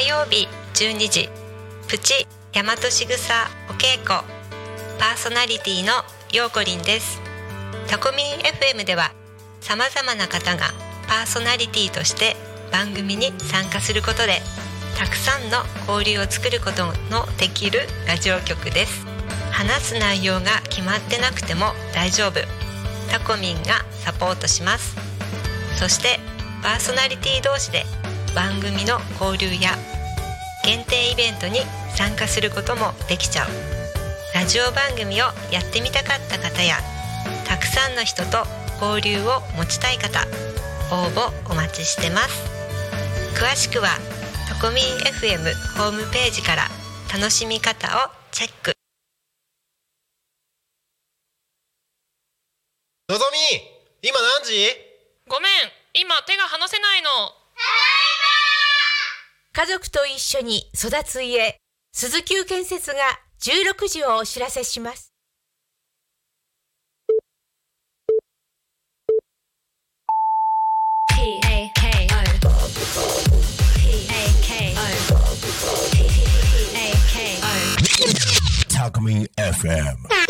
[0.00, 1.28] 火曜日12時
[1.86, 4.26] プチ大和しぐさお稽古。
[4.98, 5.92] パーソナリティの
[6.32, 7.20] ようこりんです。
[7.86, 9.12] タコミン FM では
[9.60, 10.68] さまざまな方が
[11.06, 12.34] パーソナリティとして
[12.72, 14.40] 番組に参加することで
[14.98, 19.04] たくさんの交流を作ることのできるラジオ局です。
[19.52, 22.40] 話す内容が決まってなくても大丈夫。
[23.10, 24.96] タコミンがサポートします。
[25.76, 26.18] そして
[26.62, 27.84] パーソナリティ同士で
[28.34, 29.76] 番組の交流や
[30.64, 31.60] 限定イベントに
[31.96, 33.48] 参加することもできちゃう。
[34.34, 36.76] ラジオ番組をやってみたかった方や
[37.46, 38.46] たくさんの人と
[38.80, 40.20] 交流を持ちたい方
[40.94, 42.48] 応募お待ちしてます。
[43.34, 43.88] 詳しくは
[44.48, 45.42] タコミン FM
[45.76, 46.68] ホームページから
[47.12, 48.72] 楽しみ方をチェック。
[53.08, 53.38] のぞみ
[54.08, 54.70] 今何時？
[55.26, 55.50] ごめん
[55.94, 57.08] 今手が離せないの
[59.52, 61.56] 家族と一緒に育つ家
[61.92, 62.98] 鈴木建設が
[63.40, 65.12] 16時をお知らせします。
[78.72, 80.29] タコミン FM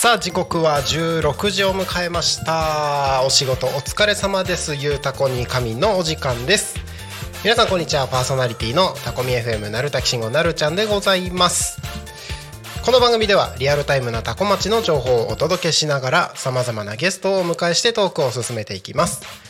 [0.00, 3.22] さあ時刻は16時を迎えました。
[3.26, 4.74] お仕事お疲れ様です。
[4.74, 6.76] ゆうたこに神のお時間です。
[7.44, 8.08] 皆さんこんにちは。
[8.08, 11.82] パーソナリティのタコミ FM なるたきしんごなるちゃんでございます。
[12.82, 19.49] この番組ではリアルタイムなタコ町の情報をお届けしながらさまざまなゲストをお迎えしてトークを進めていきます。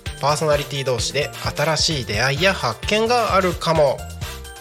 [0.21, 3.97] パーソナリティ同士で新しい出会いや発見があるかも。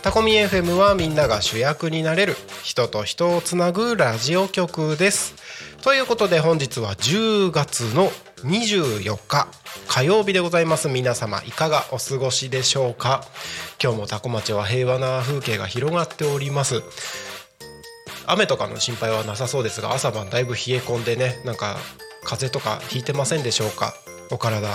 [0.03, 5.35] タコミ FM はみんなが主役になれる人と人をつなぐラジオ局です。
[5.83, 9.49] ということで本日は10月の24日
[9.87, 10.89] 火曜日でございます。
[10.89, 13.23] 皆様いかがお過ごしでしょうか？
[13.83, 16.83] 今日もタコ町は平和な風景が広がっております。
[18.27, 21.77] 雨とかの心配はなさそうですが朝晩だいぶ冷え込んでねなんか
[22.25, 23.93] 風邪とかひいてませんでしょうか？
[24.31, 24.69] お体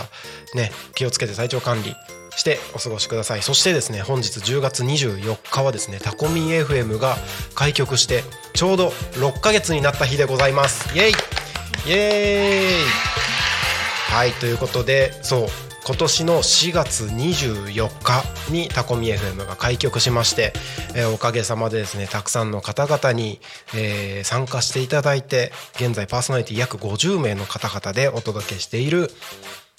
[0.53, 1.95] ね気をつけて体調管理
[2.35, 3.41] してお過ごしください。
[3.41, 7.17] そしてですね本日10月24日はですねタコミン FM が
[7.53, 8.23] 開局して
[8.53, 10.95] ちょうど6ヶ月になった日でございます。
[10.95, 11.11] イエイ。
[11.11, 14.15] イエーイ。
[14.15, 15.47] はいということでそう
[15.87, 20.51] 今年の4月24日にタコミ FM が開局しまして、
[20.95, 23.39] えーおかげさまでですねたくさんの方々に、
[23.75, 29.11] えー参加していただいて現在パーソナリティ約50名の方々でお届けしている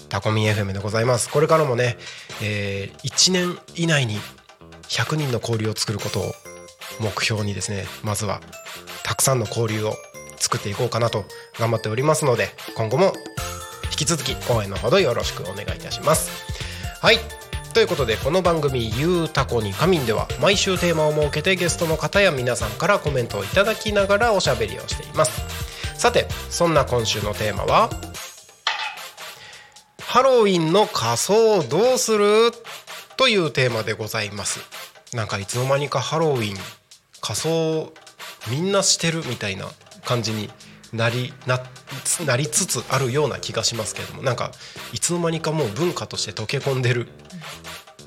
[0.09, 1.29] タコミ FM でございます。
[1.29, 1.97] これからもね、
[2.41, 4.17] え1年以内に
[4.83, 6.33] 100人の交流を作ることを
[7.01, 8.41] 目標にですねまずは
[9.03, 9.95] たくさんの交流を
[10.37, 11.25] 作っていこうかなと
[11.59, 13.13] 頑張っておりますので今後も
[13.97, 16.31] き続き応援のほどよろしくお願いいたします。
[17.01, 17.19] はい。
[17.75, 25.43] ということでこの番組「ゆうたこに仮眠」では毎週テーマを設けてゲストの方や皆さんからコメントをいただきながらおしゃべりをしています。
[25.99, 27.91] さてそんな今週のテーマは
[30.01, 32.53] ハロウィンの仮装どうする？
[33.19, 34.61] というテーマでございます。
[35.13, 36.57] なんかいつの間にかハロウィン
[37.21, 37.93] 仮装
[38.49, 39.69] みんなしてるみたいな
[40.05, 40.51] 感じに
[40.97, 41.61] なりな
[42.25, 44.51] なりつつあるような気がしますけれどもなんか
[44.93, 47.09] いつの間にかもう文化として溶け込んでる。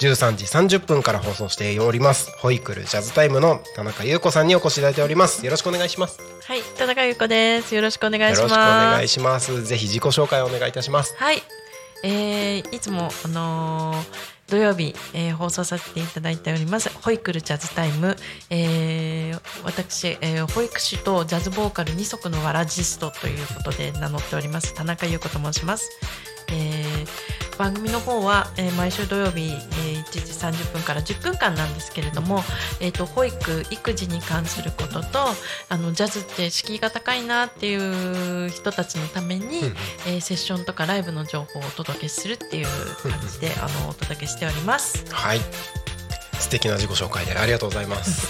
[0.00, 0.46] 13時
[0.78, 2.30] 30分から放送しております。
[2.38, 5.44] ホイクルジャズタイムの田中優子さんにお越しいただいております。
[5.44, 6.18] よろしくお願いします。
[6.46, 7.74] はい、田中優子です。
[7.74, 8.40] よろしくお願いします。
[8.40, 9.62] よろしくお願いします。
[9.62, 11.14] ぜひ自己紹介をお願いいたします。
[11.18, 11.42] はい、
[12.02, 16.90] えーいつもあのー土曜日、えー放送させていただいております。
[17.02, 18.16] ホイクルジャズタイム、
[18.50, 24.74] えー私、えー保育士とジャズボーカル二足のわらジストということで名乗っております。
[24.74, 25.90] 田中優子と申します。
[26.52, 30.20] えー番組の方は、えー毎週土曜日、えー1時
[30.62, 32.40] 30分から10分間なんですけれども、
[32.80, 35.18] えー、と保育育児に関することと
[35.68, 39.52] あのジャズって敷居が高いなっていう人たちのために、うん
[40.08, 42.66] えーセッションとかライブの情報をお届けするっていう
[43.02, 45.04] 感じであのお届けしております。
[45.12, 45.40] はい
[46.40, 48.28] 素敵な自己紹介でありがとうございます。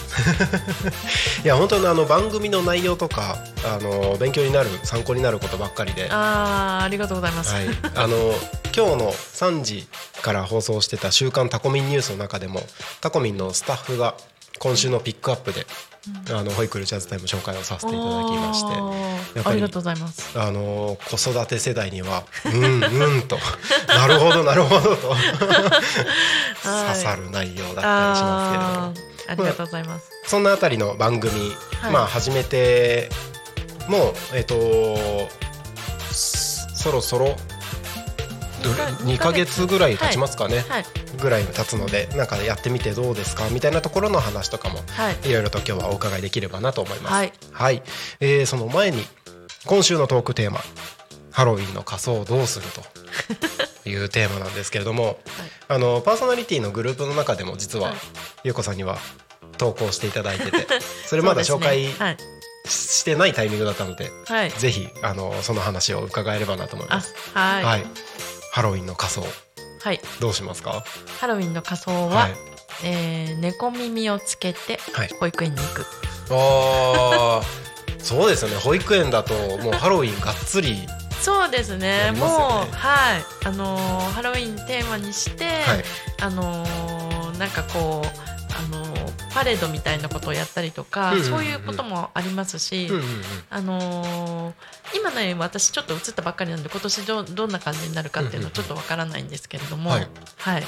[1.44, 6.08] いや本当にあの番組の内容とかあの勉強になる参考になることばっかりで。
[6.10, 7.54] あーありがとうございます。
[7.54, 8.34] はい、あの
[8.76, 9.88] 今日の3時
[10.22, 12.62] から放送してた「週刊タコミンニュース」の中でも
[13.00, 14.14] タコミンのスタッフが
[14.60, 15.66] 今週のピックアップで、
[16.34, 20.38] あのホイクルジャズタイム紹介をさせていただきましておやっぱりーありがとうございます。
[20.38, 23.38] あの子育て世代には「うんうん」 と
[23.88, 25.16] 「なるほどなるほど」と
[26.62, 29.10] 刺さる内容だったりしますけれども。
[29.30, 30.10] ありがとうございます。
[30.26, 31.92] そんなあたりの番組、はい。
[31.92, 33.08] まあ始めて
[33.86, 34.54] もうえっ、と
[36.10, 37.36] そそろそろ
[38.68, 40.84] 2ヶ月ぐらい経ちますかね、はい。
[41.20, 43.48] ぐらい経つのでなんかやってみてどうですか？
[43.50, 45.28] みたいなところの話とかもはい。
[45.28, 47.12] いろいろと今日はお伺いできればなと思います。
[47.12, 47.82] はい、はい。
[48.20, 49.04] えーその前に
[49.66, 50.60] 今週のトークテーマ
[51.32, 52.82] 「ハロウィンの仮装をどうする?」と
[53.88, 55.18] いうテーマなんですけれども、
[55.68, 57.98] あのパーソナリティのグループの中でも実は、はい。
[58.44, 58.98] ゆうこさんには
[59.58, 60.66] 投稿していただいてて
[61.06, 62.16] それまだ紹介ねはい。
[62.66, 64.50] してないタイミングだったのではい。
[64.50, 67.14] ぜひあのその話を伺えればなと思いまあす。
[67.34, 67.86] はい、はい、
[68.52, 69.22] ハロウィンの仮装。
[69.82, 70.84] はい、どうしますか？
[71.20, 72.34] ハロウィンの仮装は、はい。
[72.84, 75.08] えー猫耳をつけてはい。
[75.20, 75.86] 保育園に行く。
[76.30, 77.44] あー。
[78.02, 78.56] そうですよね。
[78.56, 80.86] 保育園だともうハロウィンがっつり
[81.20, 82.10] そうですやね。
[82.12, 82.12] ね。
[82.12, 85.84] もうはい、あのーハロウィンテーマにして、はい。
[86.22, 88.39] あのーなんかこう。
[89.30, 92.88] あのーパレードみたいなことをやったりとか、そういうこともありますし、
[93.50, 94.54] あのー
[94.96, 100.08] 今のように私ちょっと移ったばっかりなんで今年どどんな感じになるかっていうのはちょっとわからないんですけれども、はい。
[100.38, 100.64] はい。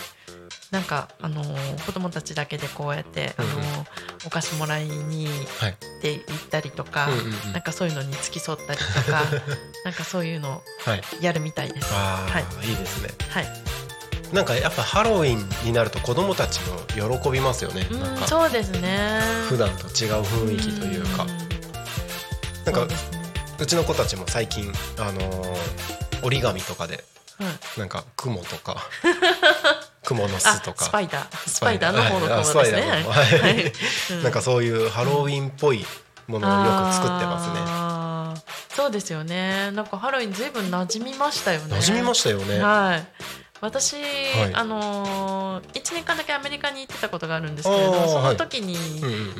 [0.70, 3.86] なんか、あのー子供たちだけでこうやって、あのー
[4.24, 5.26] お菓子もらいに
[5.58, 7.08] はい行って行ったりとか、
[7.52, 9.24] なんかそういうのに付き添ったりとか
[9.84, 11.02] なんかそういうのはい。
[11.20, 11.88] やるみたいです。
[11.90, 12.68] あー、はい。
[12.68, 13.08] い、いですね。
[13.28, 13.46] はい、
[14.32, 16.78] なんかやっぱハロウィンになると子供たちも
[17.20, 17.86] 喜びますよね。
[17.90, 19.20] うなんそうですね。
[19.48, 21.24] 普段と違う雰囲気というか。
[21.24, 21.28] ん。
[22.64, 22.94] なんか
[23.58, 25.56] うちの子たちも最近あのー
[26.24, 27.04] 折り紙とかで
[27.38, 27.80] はい。
[27.80, 28.88] なんか雲とか
[30.04, 30.86] 雲のあ巣とか。
[30.86, 31.48] スパイダー。
[31.48, 33.04] スパイダーの方の雲ですね。
[33.06, 33.72] はい
[34.22, 35.84] なんかそういうハロウィンっぽい
[36.26, 37.82] ものをよく作ってますね。
[38.74, 39.70] そうですよね。
[39.72, 41.76] なんかハロウィンずいぶん馴染みましたよね。
[41.76, 42.58] 馴染みましたよね。
[42.60, 43.06] はい。
[43.62, 43.96] 私、い。
[44.54, 48.32] あのー、1年間だけアメリカに行ってたことがあるんですけれどそはい。
[48.32, 48.76] の時に、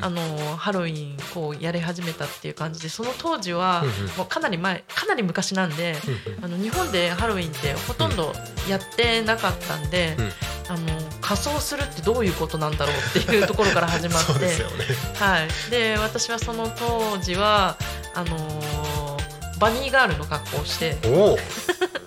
[0.00, 3.83] あのーハロウィンこうやり始めたっていう感じでその当時は、
[4.17, 5.97] もうかなり前かなり昔なんで、
[6.41, 8.33] あの日本でハロウィンってほとんど
[8.69, 10.33] やってなかったんで、うん。
[10.69, 10.87] あの
[11.21, 14.26] 仮装するってどういうことなんだろうっていうところから始まって。
[14.33, 14.85] そうですよね。
[15.19, 17.76] はい、で私はその当時は
[18.14, 19.23] あのー
[19.59, 20.97] バニーガールの格好をして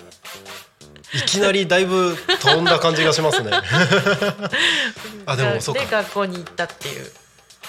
[1.16, 3.52] いきなりだいぶ飛んだ感じがしますね。
[5.26, 5.82] あでもそうか。
[5.82, 7.12] で学校に行ったっていう、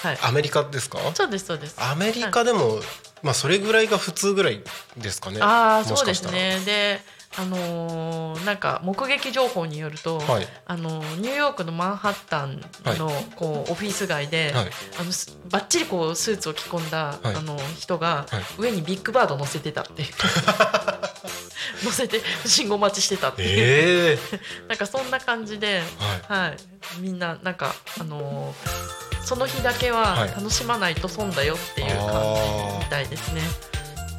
[0.02, 0.98] はい、アメリカですか？
[1.14, 1.74] そうですそうです。
[1.78, 2.80] アメリカでも、
[3.22, 4.62] まあそれぐらいが普通ぐらい
[4.96, 5.38] ですかね。
[5.40, 6.60] ああそうですね。
[6.64, 7.00] で
[7.38, 10.48] あのーなんか目撃情報によると、はい。
[10.66, 12.60] あのーニューヨークのマンハッタン
[12.98, 14.70] のこうオフィス街で、はい。
[15.00, 17.34] あのすばっちりこうスーツを着込んだ、はい。
[17.34, 18.42] あの人が、はい。
[18.58, 20.08] 上にビッグバード乗せてたっていう。
[21.84, 25.82] 乗せて信号待ちしてたっていう、ええ なんかそんな感じで、
[26.28, 26.40] はい。
[26.40, 26.56] はい、
[27.00, 30.28] みんななんかあのーその日だけははい。
[30.30, 33.42] 楽しまないと損だよっていう感じみたいですね。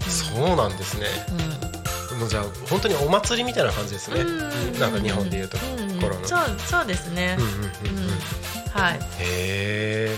[0.08, 1.08] そうなんですね
[2.20, 7.38] もうじゃあ本当にお祭りみたいな感じですねうんなんか日本でいうとうんころのそうそうですね。
[7.40, 8.10] うんうんうんううんん
[8.72, 9.00] はい。
[9.20, 10.18] へ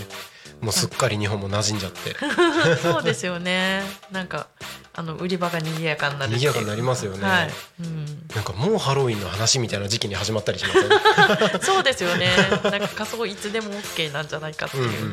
[0.60, 2.14] もうすっかり日本も馴染んじゃって
[2.82, 3.82] そうですよね。
[4.12, 4.48] なんか
[4.94, 6.32] あの売り場が賑やかになる。
[6.36, 7.50] 賑やかになりますよねはい。
[7.80, 8.26] うん。
[8.34, 12.28] なんかもうハロウィンの話みたいな時期に始まったりしません そうですよね。
[12.64, 14.84] なんか仮装いつでも OK なんじゃないかっていう。
[14.84, 15.06] うんうんうんう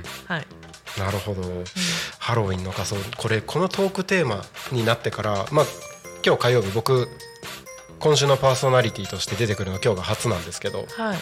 [0.00, 0.46] んはい。
[0.98, 1.42] なるほど、
[2.18, 5.66] ハロウィンの仮装これこのトークテーマになってからまあ
[6.26, 7.08] 今日火曜日僕
[8.00, 11.18] 今週のパーソナリティとして出てくるの今日が初なんですけどはい。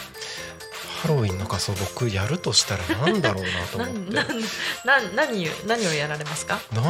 [1.01, 4.17] ハロウィンの仮装僕やるとしたらなんだろうなとな思って
[5.15, 6.59] 何を何をやられますか？
[6.73, 6.81] な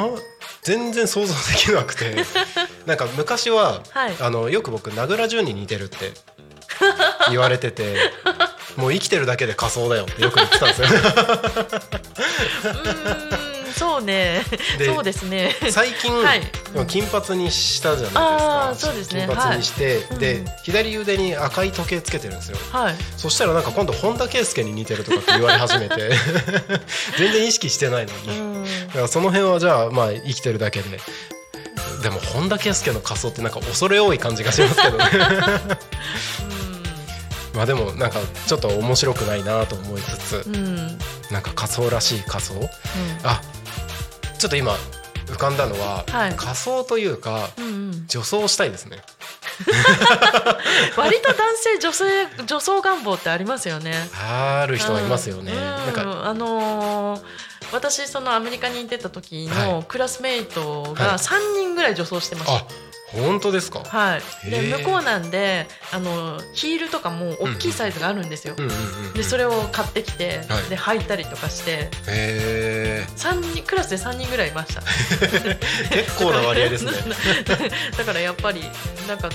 [0.64, 2.16] 全然想像できなくて
[2.86, 6.14] なんか昔は、はいあのよく僕名倉潤に似てるって
[7.30, 7.98] 言われてて
[8.78, 10.88] もう生きてるだけで仮装だよってよく言ってたんですよ。
[13.77, 14.44] そうね。
[14.77, 15.55] でそうですね。
[15.70, 16.41] 最近、はい。
[16.88, 19.25] 金髪にしたじゃないですあかーそうですね。
[19.27, 20.20] 金髪にして、はい。
[20.20, 20.46] で、うん。
[20.63, 22.58] 左腕に赤い時計つけてるんですよ。
[22.72, 22.96] はい。
[23.17, 26.12] そしたらなんか今度本田圭佑に似てるとかって言われ始めて。
[27.17, 28.88] 全然意識してないのうに、ん。
[28.88, 31.00] だからその辺はじゃあまあ生きてるだけで。
[32.01, 35.05] でも本田圭佑の仮装ってなんか恐れ多い感じがしますけどね。
[37.55, 40.55] まあでもなんかちょっと面白くないなと思いつつうん。
[40.55, 41.00] うん。
[41.32, 42.70] なんか仮装らしい仮装？
[43.24, 43.41] あ
[44.38, 44.74] ちょっと今
[45.27, 47.65] 浮かんだのは、はい仮装というかうん。
[47.65, 48.06] うん。
[48.08, 49.01] 女装したいですね
[50.98, 52.06] 割と男性女性
[52.46, 54.10] 女装願望ってありますよね。
[54.13, 57.22] ある人はいますよね、うんなんかあのー
[57.72, 60.94] 私そのアメリカに行ってた時のクラスメイトはい。
[60.96, 62.56] が3人ぐらい女装してました。
[62.56, 62.68] あ
[63.14, 68.56] 本当ですか、はい、で向こうなんであのヒールとかも大きいサイズがあるんですよ。
[68.58, 70.70] うんうんうんうんでそれを買ってきて、はい。
[70.70, 71.90] で履いたりとかして。
[72.08, 74.82] へ三人クラスで3人ぐらいいました。
[75.96, 76.92] え 結構な割合ですね。
[77.98, 78.62] だからやっぱり
[79.08, 79.30] なんか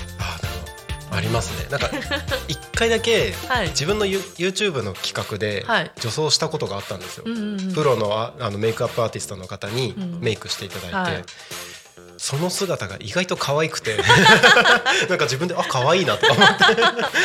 [1.11, 1.69] ありますね。
[1.69, 1.89] なんか
[2.47, 3.69] 一回だけはい。
[3.69, 5.91] 自分のユ YouTube の企画ではい。
[5.99, 7.73] 女装したことがあったんですよ、うんうんうん。
[7.73, 11.25] プロのああのメイクアップアーティストの方にうんメイクしていただいて、はい。
[12.17, 13.97] その姿が意外と可愛くて
[15.09, 16.63] なんか自分であ可愛いなとか思って。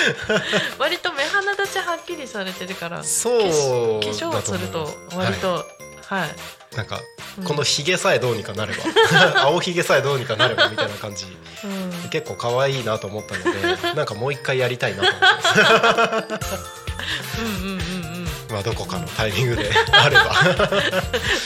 [0.78, 5.66] 割と目鼻立ちはっきりされてるからそう化粧すると割と
[6.08, 7.00] はい、なんか
[7.38, 7.44] うん。
[7.44, 8.84] このひげさえどうにかなれば
[9.42, 11.26] 青ひげさえどうにかなればみたいな感じ。
[11.64, 11.66] う
[12.06, 12.08] ん。
[12.10, 13.50] 結構可愛いなと思ったので
[13.94, 16.34] なんかもう一回やりたいなと思って。
[16.34, 18.28] ますうんうんうんうん。
[18.50, 20.24] まあどこかのタイミングであれば。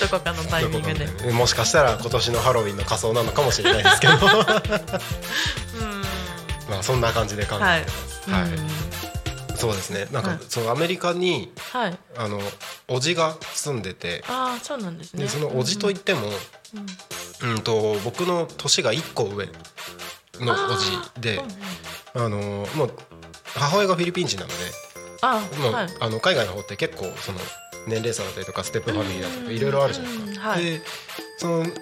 [0.00, 4.14] どこかのタイミングで、 もしかしたら今年のハロウィンの仮装なのかもしれないですけど。
[6.68, 7.90] まあそんな感じで考えて
[8.30, 8.50] ます、はい。
[8.50, 8.99] うん
[9.60, 10.06] そうですね。
[10.10, 10.38] なんか、はい。
[10.48, 11.98] そのアメリカにはい。
[12.16, 12.40] あの
[12.88, 15.24] おじが住んでてああそうなんですね。
[15.24, 16.20] でそのおじといっても、
[17.42, 19.46] うんうん、と僕の年が1個上
[20.40, 20.76] のお
[21.14, 21.40] じで
[22.14, 22.90] あのもう
[23.54, 24.54] 母親がフィリピン人なので
[25.22, 25.88] あもう、はい。
[26.00, 27.38] あの海外の方って結構その
[27.86, 30.48] 年齢差だったりとかステップファミリーだとかいろいろあるじゃないですか。
[30.48, 30.64] うんはい。
[30.64, 30.80] で
[31.38, 31.72] その流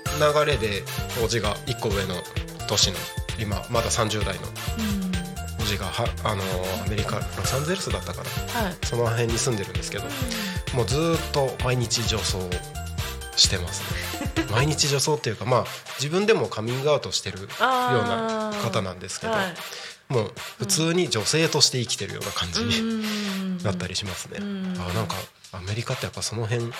[0.53, 0.83] れで
[1.25, 2.15] おじが1個上の
[2.69, 2.97] 年の
[3.41, 4.43] 今まだ30代の
[5.77, 6.43] がはあの
[6.85, 8.63] アメリカロサンゼルスだったかな。
[8.63, 8.77] はい。
[8.85, 10.05] その辺に住んでるんですけど
[10.75, 12.39] もうずーっと毎日女装
[13.37, 13.81] してます。
[14.15, 15.65] ね 毎日女装っていうかまあ
[15.99, 19.55] 自分でもカミングアウトしてるような方なんですけど、はい。
[20.09, 23.59] もう普通に女性として生きてるような感じにうん。
[23.59, 24.39] なったりしますね。
[24.41, 24.75] うん。
[24.79, 25.17] あなんか
[25.53, 26.73] アメリカってやっぱその辺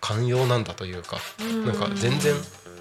[0.00, 1.66] 寛容なんだというかうん。
[1.66, 2.34] なんか全然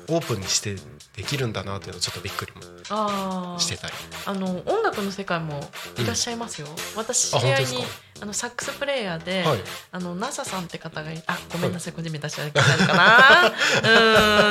[0.10, 0.76] オープンにして
[1.18, 3.94] できるんだなっていうのちょっとびっくりもしてたり。
[4.28, 7.84] あの音楽の世界もいらっしゃいますよ、私あ知り合いに
[8.22, 9.60] あのサックスプレイヤーで、はい。
[9.92, 13.48] あの NASA さんって方がいあごめんなさい、個人名出しちゃいけないかな。
[13.52, 13.52] う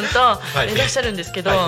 [0.03, 0.75] ーんと、い。
[0.75, 1.59] い、らっしゃるんですけど、はい。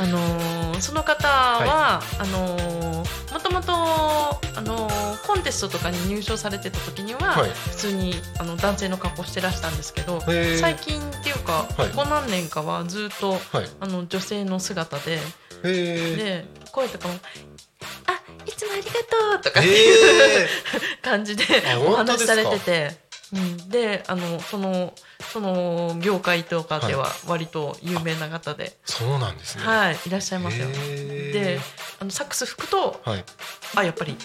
[0.00, 7.50] あのーその方は、あのーもともと、あのーコンテストとかに入賞されてた時には、はい。
[7.70, 10.20] 普通にあの男性の格好してらしたんですけど
[10.58, 11.88] 最近っていうか、はい。
[11.90, 13.68] ここ何年かはずっとはい。
[13.80, 15.20] あの女性の姿で
[15.62, 17.14] で声とかも
[18.72, 20.48] 「ありがとう」とかってへいうえ
[21.02, 22.96] 感じであお話しされてて、
[23.32, 29.64] うん、であのそのその業界とかでは割と有名な方で、そうなんですね。
[29.64, 29.96] はい。
[30.06, 30.66] いらっしゃいますよ。
[30.68, 31.60] で
[32.00, 33.24] あのサックス吹くとはい。
[33.76, 34.16] あやっぱり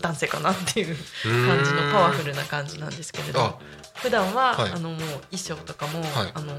[0.00, 3.40] 男性かなっていう感じのパワフルな感じなんですけれど。
[3.40, 3.58] あ。
[3.96, 4.72] 普段は、はい。
[4.72, 4.98] あのもう
[5.30, 6.32] 衣装とかも、はい。
[6.34, 6.58] あの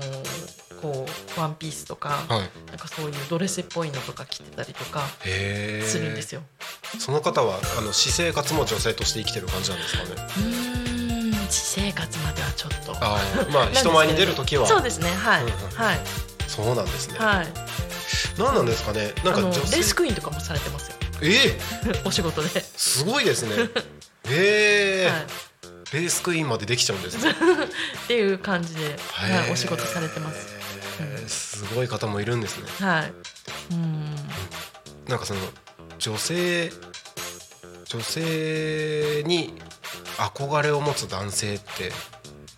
[0.81, 2.49] こうワンピースとか、はい。
[2.67, 6.41] なんかそういうドレスっぽいのとか着てたりとかするんですよ。
[6.99, 10.09] その方はあの私生活も女性として生きてる感じなんですかね。
[10.15, 12.93] うーん私生活まではちょっと。
[12.99, 14.67] あーまあ 人前に出る時は。
[14.67, 15.99] そうですねはい、うんうんはい。
[16.47, 17.19] そうなんですね。
[17.19, 17.47] はい。
[18.37, 19.13] 何なんですかね。
[19.23, 20.95] なんか女性ースクイーンとかもされてますよ。
[21.21, 21.57] え？
[21.57, 23.69] え お仕事で、すごいですね。
[24.27, 25.25] へえはい、
[25.93, 27.31] レースクイーンまでできちゃうんですね。
[27.31, 27.35] っ
[28.07, 30.54] ていう感じで、へはーい、お仕事されてます
[31.27, 32.67] すごい方もいるんですね。
[32.87, 33.13] はい。
[33.71, 34.15] うん
[35.07, 35.39] なんかその
[35.99, 36.71] 女性
[37.85, 39.53] 女性に
[40.17, 41.91] 憧れを持つ男性って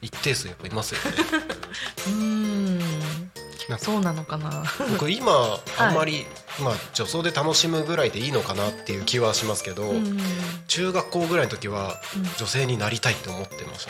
[0.02, 1.18] 一定数やっぱいますよね。
[2.08, 2.80] うーん
[3.78, 4.64] そうなのかな。
[4.92, 6.26] 僕今あんまり、
[6.64, 10.18] まあ女装で楽しむぐらいでいいのかなっていう気はしますけど、うん
[10.68, 12.24] 中学校ぐらいの時はうん。
[12.38, 13.88] 女性になりたいって思ってまし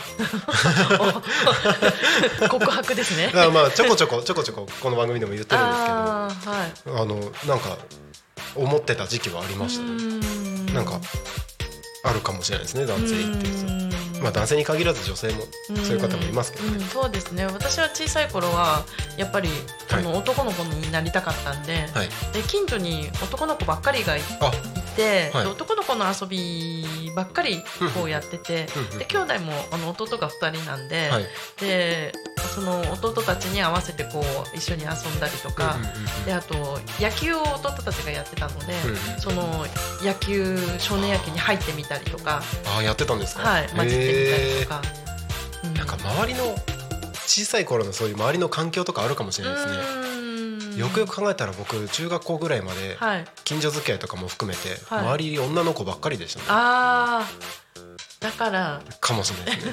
[2.40, 3.28] た、お 告白ですね。
[3.28, 7.02] だからまあちょこちょこちょこちょここの番組でも言ってるんですけどあーはい。
[7.02, 7.78] あのなんか
[8.56, 9.92] 思ってた時期はありましたね。
[10.68, 11.00] ねなんか
[12.04, 13.87] あるかもしれないですね男性一定数うん
[14.22, 15.44] まあ男性に限らず女性も
[15.84, 16.70] そういう方もいますけどね。
[16.72, 16.82] うん。
[16.82, 17.46] うんそうですね。
[17.46, 18.86] 私は小さい頃は
[19.18, 19.50] やっぱり、
[19.92, 22.10] あの男の子になりたかったんで,、はい。
[22.34, 24.52] で近所に男の子ばっかりがいあ
[24.96, 25.44] て、はい。
[25.44, 31.26] で男の子の遊びばっかりこうやってて、で兄弟もあの弟が2人なんで,、はい。
[31.60, 32.14] で
[32.58, 35.78] その弟たちに合わせてこう一緒に遊んだりとか、
[36.26, 38.74] であと野球を弟たちがやってたので、
[39.20, 39.64] その
[40.02, 43.44] 野球少年野球に入ってみたりとか、ああやってたんですか？
[43.44, 44.82] はい、混じってみたりとか。
[45.66, 45.74] うん。
[45.76, 46.56] なんか周りの
[47.28, 50.80] 小さい頃のそういう周りの環境とかあるかもしれないですね。
[50.80, 55.06] よくよく考えたら僕中学校ぐらいまではい、近所付き合いとかも含めてはい。
[55.06, 56.46] 周り女の子ばっかりでしたね。
[56.50, 57.87] あー
[58.20, 58.82] だから。
[59.00, 59.68] かもしれないです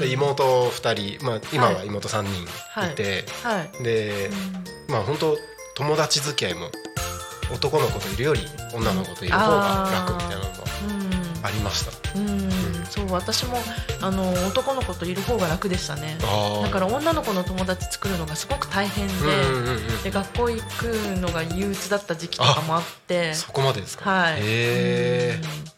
[0.00, 2.42] ね妹2人まあ今は妹3人
[2.92, 3.70] いてはい。
[3.82, 4.30] で
[4.88, 5.36] まあ本当
[5.76, 6.70] 友達付き合いも
[7.52, 8.40] 男の子といるより
[8.72, 10.48] 女の子といる方が楽みたいなのが
[10.88, 12.18] うんありました。
[12.18, 12.50] うん。
[12.88, 13.58] そう私も
[14.00, 16.16] あの男の子といる方が楽でしたね。
[16.22, 19.12] あだから女の子の友達作るのがすごく大変で,、
[20.04, 20.84] で学校行く
[21.20, 23.34] のが憂鬱だった時期とかもあって。
[23.34, 24.08] そこまでですか？
[24.08, 24.34] はい。
[24.36, 25.73] へえうん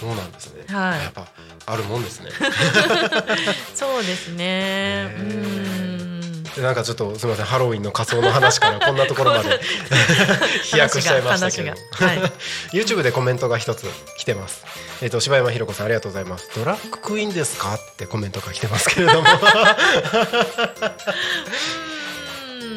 [0.00, 0.64] そうなんですね。
[0.68, 1.02] はい。
[1.02, 1.26] やっぱ
[1.66, 2.30] あるもんですね。
[3.74, 4.44] そうですね。
[4.44, 6.42] へうーん。
[6.54, 9.60] でなんかちょっとすみませんハロウィンの仮装の話からこんなところまで
[10.64, 11.76] 飛躍しちゃいましたけど、は
[12.14, 12.18] い。
[12.72, 14.64] YouTube でコメントが一つ来てます。
[15.02, 16.48] えっ、と柴山ひろ子さんありがとうございます。
[16.56, 17.74] ドラッグクイーンですか？
[17.74, 19.28] ってコメントが来てますけれども、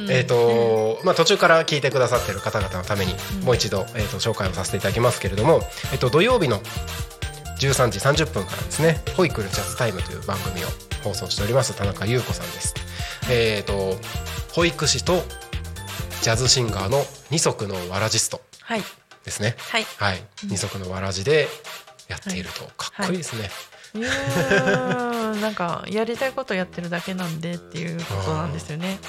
[0.09, 6.59] えっとまあ途中から聞いてくださってる方々のためにもう一度えっ、と紹介をさせていただきますけれども、えっ、と土曜日の
[7.59, 10.67] 13時30分からですね、ホイクルジャズタイムという番組を
[11.03, 12.73] 放送しております田中優子さんです。
[13.29, 13.97] えっ、と
[14.53, 15.23] 保育士と
[16.21, 18.81] ジャズシンガーの二足のわらじストはい。
[19.23, 19.55] ですね。
[19.57, 19.85] はい。
[19.97, 21.47] はい、二足のわらじで
[22.07, 23.49] やっていると、かっこいいですね。
[23.93, 28.99] いやーなんかやりたいことやってるだけなんでっていうことなんですよね。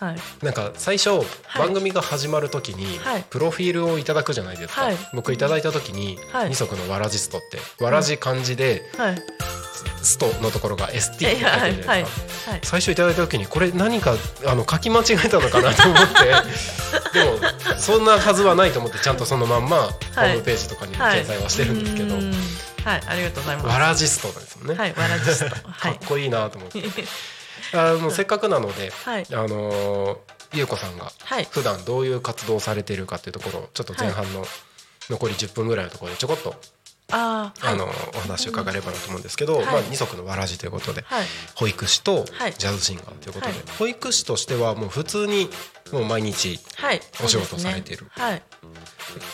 [0.00, 0.16] はい。
[0.44, 1.10] なんか最初、
[1.58, 4.82] 番組が始まるときに、はいプロフィールをいただくじゃないですか。
[4.82, 9.22] はい僕いただいたときに、はい二足のわらじストってわらじ漢字で、はい。
[10.02, 11.92] ストのところが ST って書いてるじゃないですか。
[11.92, 12.10] はいはい
[12.50, 12.60] はい。
[12.62, 14.14] 最初いただいた時にこれ何か
[14.46, 16.06] あの書き間違えたのかなと思っ
[17.12, 23.66] て でもそんなはずはないと思ってちゃんとそのまんまホームページとかにも掲載はしてるんですけど、はい、ありがとうございます。
[23.68, 25.50] わらじストですもんね、はい、わらじスト。
[25.50, 25.92] かはい。
[25.92, 26.82] っこいいなと思って、
[27.72, 30.16] あのせっかくなので、はいあのー
[30.56, 31.48] ゆうこさんがはい。
[31.50, 34.44] 普段どういう活動をされているかというところをちょっと前半の
[35.10, 36.54] 残り10分ぐらいのところでちょこっと、
[37.10, 37.74] ああ、はい。
[37.74, 41.24] あのお話を伺えればなと思うんですけど、はいまあ、二足のわらじということで、はい。
[41.56, 45.50] 保育士とはいジャズシンガーということで、はい保育士としてはもう普通に
[45.92, 47.00] もう毎日はい。
[47.24, 48.42] お仕事されているはい。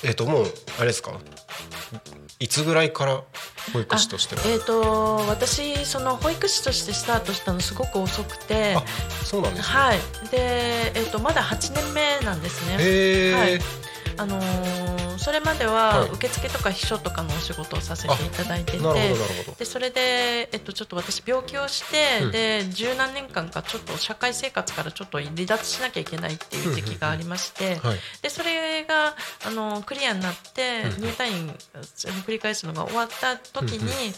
[0.05, 0.47] えっ、ともう
[0.79, 1.13] あれですか？
[2.39, 3.23] いつぐらいから
[3.73, 8.75] 保育士としてはえっ、と私その保育士としてスタートしたのすごく遅くて。
[8.77, 8.83] あ、
[9.25, 9.99] そうなんですね、はい。
[10.31, 13.33] で、えっ、とまだ8年目なんですね。
[13.35, 13.61] はい
[14.21, 16.11] あのーそれまでははい。
[16.13, 19.59] 受付とか秘書とかのお仕事をさせていただいてて、なるほどなるほど。
[19.59, 22.33] でそれで、えっと、ちょっと私病気をして、うん。
[22.33, 27.99] で十何年間かちょっと社会生活からちょっと離脱しなきゃいけないっていう時期がありまして、はい。
[28.23, 29.15] でそれが
[29.47, 31.03] あのクリアになってうん。
[31.03, 31.55] 入退院
[32.27, 34.15] 繰り返すのが終わった時に、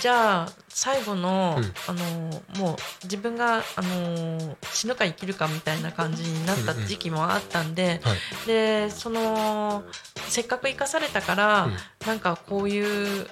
[0.00, 1.64] じゃあ最後の,、うん。
[1.88, 8.46] あのもう自分があの死ぬか生きるかみたいな感じになった時期もあったんで、はい。
[8.46, 9.27] でその
[10.28, 11.76] せっかく生かされたから、うん。
[12.06, 13.26] なんかこういう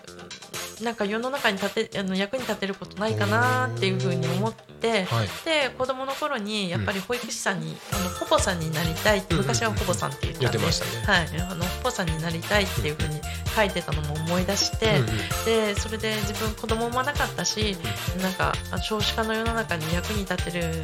[0.82, 5.04] なんか世の中に立てあの役に立てることないかなっていうふうに思って。
[5.04, 5.28] はい。
[5.44, 11.18] で子供の頃にやっぱり保育士さんに、あの保母さんになりたい昔は保母さんって言ったんで、言ってましたね。
[11.18, 13.20] はい、あの保母さんになりたいっていうふうに
[13.56, 15.06] 書いてたのも思い出して、うんうん。
[15.46, 17.76] でそれで自分子供もなかったし、
[18.20, 20.82] なんかあ少子化の世の中に役に立てる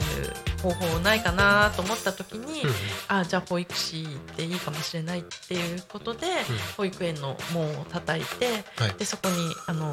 [0.62, 2.74] 方法ないかなと思った時に、うんうん。
[3.08, 4.06] あじゃあ保育士
[4.36, 6.26] でいいかもしれないっていうことで、
[6.76, 8.94] 保育園の門を叩いてはい。
[8.98, 9.34] でそこに
[9.66, 9.92] あの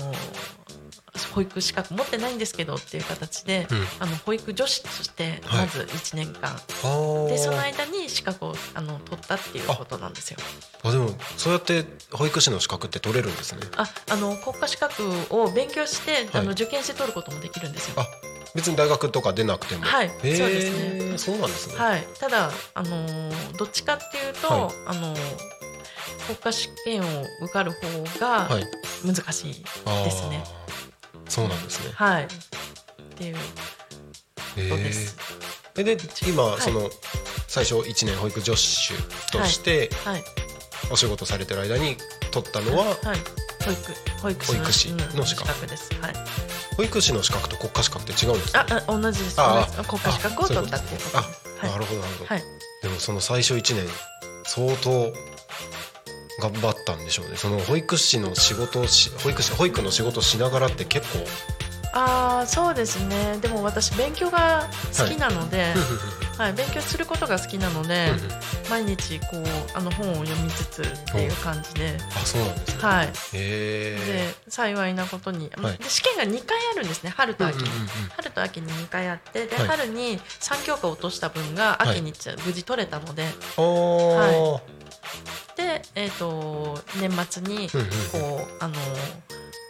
[1.34, 3.78] 保育資格持ってないんですけどっていう形で、うん。
[4.00, 5.66] あの保育女子としてはい。
[5.66, 7.30] まず1年間、あー。
[7.30, 10.38] でその間に資格をあの取ったっていうことなんですよ。
[10.84, 13.62] あでもそうやって保育士の資格って取れるんですね。
[13.78, 16.28] ああの国家資格を勉強して、はい。
[16.34, 17.96] あの受験して取ることもできるんですよ。
[17.98, 18.08] あ
[18.56, 19.84] 別に大学とか出なくても。
[19.84, 20.10] はい。
[20.10, 21.18] そうですね。
[21.18, 21.76] そうなんですね。
[21.76, 24.74] はい、ただ、あのーどっちかっていうと、はい。
[24.88, 25.20] あのー
[26.26, 27.06] 国家試験を
[27.42, 28.64] 受かる方がはい。
[29.06, 29.64] 難しい
[30.06, 30.44] ですね。
[31.28, 31.94] そうなんですね。
[31.96, 32.28] はい、っ
[33.16, 33.36] ていう。
[34.58, 34.70] へー。
[34.70, 35.18] ことです。
[35.78, 36.62] えで今、い。
[36.62, 36.90] その
[37.48, 38.58] 最初1年保育助手
[39.32, 40.24] としてはい、
[40.92, 41.98] お仕事されてる間に
[42.32, 42.96] 取ったのは、はい、
[43.66, 43.94] 保育。
[44.22, 45.90] 保育士の保育士のうん資格格です。
[46.02, 46.14] はい。
[46.78, 48.66] 保育士の資格と国家資格って違うんですか？
[48.70, 49.36] あ、あ同じです。
[49.40, 52.44] あ国家資格を取ったっていうことあなるほどなるほど、はい。
[52.82, 53.86] でもその最初1年
[54.46, 55.14] 相当
[56.40, 57.36] 頑張ったんでしょうね。
[57.36, 61.26] その保育士の仕事をし保育士保育の仕事をしながらって結構。
[61.92, 63.38] ああ、そうですね。
[63.42, 65.74] でも私勉強が好きなので、
[66.38, 68.12] はい、勉強することが好きなので、
[68.70, 73.12] 毎日こうあの本を読みつつっていう感じで、あそうなんですね、はい。
[73.34, 75.78] で幸いなことに、はい。
[75.78, 77.10] で試験が2回あるんですね。
[77.10, 77.90] 春と秋に、うんうんうんうん。
[78.16, 79.68] 春と秋に2回あってで、はい。
[79.68, 82.14] 春に3教科落とした分がはい秋に
[82.46, 83.26] 無事取れたので、
[83.58, 84.62] おー
[85.56, 87.70] で、えー、と年末に
[88.12, 88.76] こうあの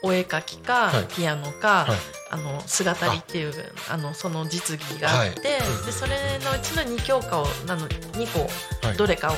[0.03, 1.05] お絵描きか、はい。
[1.13, 1.97] ピアノか、はい。
[2.31, 3.53] あの姿りっていう
[3.89, 5.85] あのその実技があって、はい。
[5.85, 6.11] でそれ
[6.43, 8.97] のうちの2教科をなの2個はい。
[8.97, 9.35] どれかを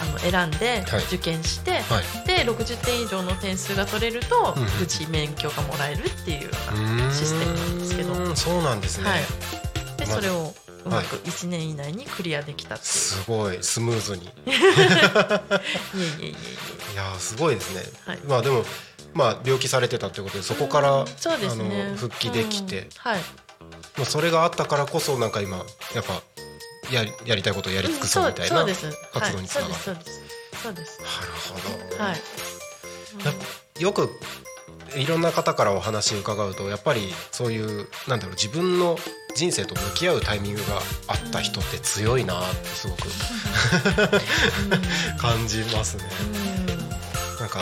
[0.00, 1.04] あの選んではい。
[1.04, 2.26] 受験して、はい。
[2.26, 6.50] で60点以上の点数が取れると無事免許がもらえるっていう
[7.12, 9.20] システムなんですけど、そうなんですね、はい、
[9.98, 10.54] でまそれを
[10.84, 13.58] うまはいく1年以内にクリアできたっていう、すごい。
[13.62, 14.24] スムーズに。
[14.26, 14.60] いい、えい
[16.20, 16.28] えいえ。
[16.28, 16.36] い
[16.92, 18.18] えやーすごいですね、はい。
[18.26, 18.64] まあでも
[19.14, 21.82] まあ病気されてたということでそこから、うんそうですね。
[21.82, 22.88] あの復帰できて、うん。
[22.96, 23.20] はい。
[23.96, 25.58] まあそれがあったからこそなんか今
[25.94, 26.22] やっぱ
[26.90, 28.90] やりやりたいことをやり尽くそうみたいな、そうです。
[29.12, 29.72] 活動につながる。
[29.74, 30.20] はい、そうです
[30.62, 31.00] そうです。
[31.00, 31.32] なる
[31.90, 32.12] ほど、は
[33.78, 34.10] い、よく
[34.96, 38.96] いろんな方からお話伺うとやっぱりそういうなんだろう自分の
[39.34, 40.78] 人生と向き合うタイミングが
[41.08, 43.02] あった人って強いなってすごく
[45.18, 46.04] 感じますね。
[47.40, 47.60] なんか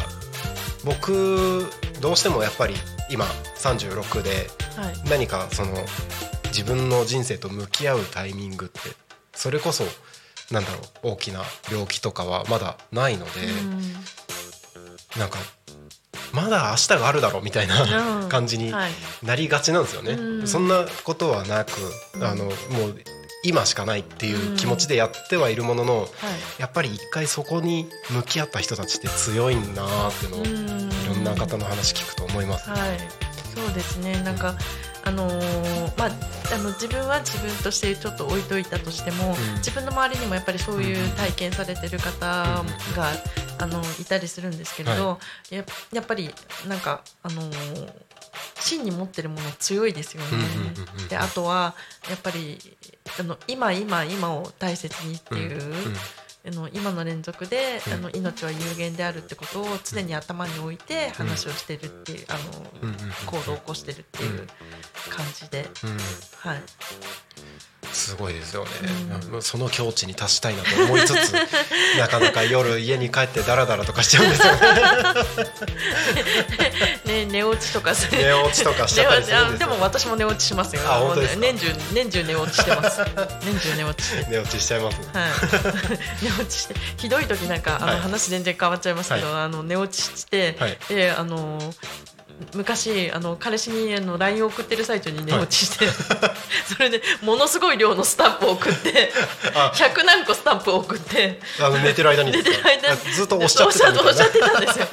[0.85, 2.75] 僕どうしてもやっぱり
[3.11, 3.25] 今
[3.57, 4.49] 36で
[5.09, 5.73] 何かその
[6.47, 8.81] 自分の人生と向き合うタイミングって
[9.33, 9.85] それこそ
[10.51, 13.31] なんだろう大きな病気とかはまだないので、
[15.19, 15.39] なんか
[16.33, 18.29] まだ明日があるだろうみたいな、うん。
[18.29, 18.91] 感じにはい。
[19.23, 20.13] なりがちなんですよね。
[20.13, 20.47] うん。
[20.47, 21.73] そんなことはなく、
[22.15, 22.25] うん。
[22.25, 22.55] あのもう
[23.45, 26.09] 今しかないっていう気持ちでやってはいるものの、はい。
[26.59, 30.91] やっぱり一回そこに向き合った人たちって強いんだなっていうのを、うん。
[30.91, 32.71] いろんな方の話聞くと思います。
[32.71, 32.99] はい、
[33.55, 34.23] そうですね。
[34.23, 34.57] なんか、
[35.05, 36.11] あのーまあ、
[36.55, 39.35] あの自分は自分としてちょっと置いといたとしても、うん。
[39.57, 42.63] 自分の周りにもやっぱりそういう体験されてる方が、
[43.59, 45.19] あのいたりするんですけれど、
[45.51, 46.31] ややっぱり
[46.69, 47.93] なんかあのー
[48.61, 50.29] 芯に持ってるもの強いですよね。
[51.09, 51.75] であとは
[52.09, 52.59] やっぱり
[53.19, 55.63] あの今今今を大切にっていう。
[55.63, 55.95] うんうん
[56.45, 57.93] あの今の連続で、うん。
[57.93, 62.27] あの命は有限であるってことを常に頭に置いて話をしてるっていう、
[63.27, 64.47] 行動を起こしてるっていう
[65.09, 65.91] 感じで、うん。
[66.51, 66.63] はい、
[68.03, 68.71] すごいですよね、
[69.33, 69.43] うん。
[69.43, 71.33] その境地に達したいなと思いつつ
[71.99, 74.61] なかなか夜家に帰ってダラダラとかしちゃうんですよね。
[77.25, 80.83] ね寝落ちとか寝落ちとかしちゃったでも私も寝落ちしますよ。
[80.87, 81.41] あ本当ですか？
[81.41, 83.01] 年中年中寝落ちしてます。
[83.45, 84.99] 年中寝落ち寝落ちしちゃいます。
[84.99, 85.31] ねはい、
[86.23, 86.75] 寝落ちして。
[86.97, 88.01] ひどい時なんかあの、はい。
[88.01, 90.79] 話全然変わっちゃいますけど、あの寝落ちして、はい。
[90.89, 91.59] であの
[92.55, 95.87] 昔あの彼氏にあの LINE を送ってる最中に寝落ちして、
[96.67, 99.13] それでものすごい量のスタンプを送って
[99.55, 99.73] あ。
[99.75, 102.33] 100何個スタンプを送ってあの寝てる間に。
[102.33, 104.87] 寝てる間あずっとおっしゃってたんですよ。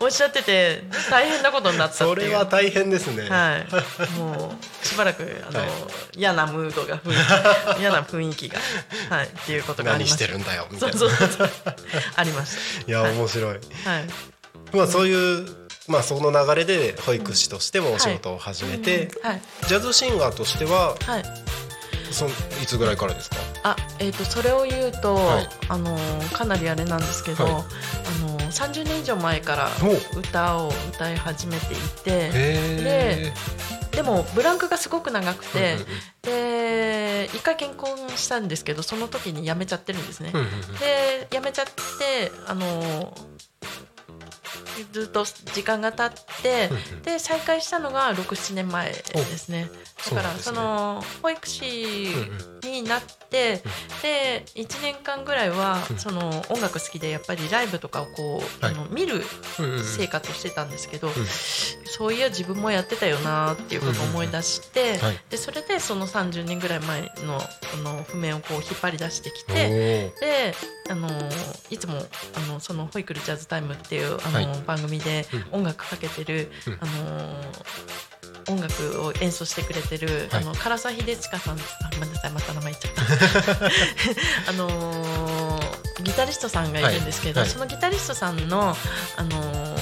[0.00, 2.08] おっしゃってて大変なことになったっていう。
[2.10, 5.68] それは大変ですね、はい、もうしばらくあの、はい。
[6.16, 8.58] 嫌なムードが雰囲気嫌な雰囲気が
[9.10, 10.26] はいっていうことがありました。
[10.26, 11.50] 何してるんだよみたそいうなそうそう。
[12.16, 12.56] ありまし
[12.86, 13.14] いやはい。
[13.14, 13.58] 面白い。
[13.84, 14.04] たはい。
[14.72, 15.57] まあそういう
[15.88, 19.40] まあその流れで保育士としてもお仕事を始めて、はい。
[19.66, 21.24] ジャズシンガーとしてははい。
[22.10, 22.32] そんい
[22.66, 23.36] つぐらいからですか？
[23.64, 25.48] あえっ、とそれを言うと、はい。
[25.68, 25.98] あの
[26.32, 27.52] かなりあれなんですけど、はい。
[27.52, 29.68] あの30年以上前から
[30.14, 30.18] お。
[30.18, 33.32] 歌を歌い始めていてへ
[33.92, 35.76] でもブランクがすごく長くえ
[36.22, 40.32] て、で一回結婚したんですけどその時に辞めちゃってるんですね。
[40.80, 43.12] で辞めちゃってあの
[44.92, 46.70] ずっと時間が経って
[47.02, 49.02] で再開したのが67年前で
[49.36, 49.70] すね。
[50.10, 52.06] だからその保育士
[52.62, 53.62] うんになって
[54.02, 55.98] で1年間ぐらいはうん。
[55.98, 58.74] その音楽好きでやっぱりライブとかをこうはい。
[58.74, 59.22] あの見る
[59.82, 61.12] 生活をしてたんですけどん。
[61.86, 65.20] そういや自分もやってたよなっていうことを思い出してはい。
[65.30, 70.12] でそれでその30年ぐらい前のあの譜面をこう引っ張り出してきおて。
[70.16, 70.20] ー。
[70.20, 70.54] で、
[70.90, 71.08] あの
[71.70, 71.94] いつも
[72.34, 74.62] あのそのホイクルジャズタイムっていうあの、はい。
[74.66, 75.60] 番組でうん。
[75.60, 76.78] 音楽かけてる、うん。
[76.80, 77.36] あの
[78.48, 80.42] 音楽を演奏してくれてる、はい。
[80.42, 81.60] あの唐沢秀親さんあ
[81.94, 83.70] ごめんなさいまた名前言っちゃった。
[84.50, 85.60] あの
[86.02, 88.76] ギタリストさんがいるんですけど、そのギタリストさんの
[89.16, 89.76] あの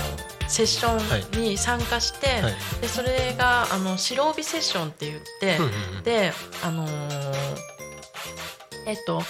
[0.49, 2.55] セッションに参加して、はい。
[2.81, 6.03] でそれがあの白帯セッションって言って、うんうんうん。
[6.03, 7.57] であのー
[8.87, 9.23] えっと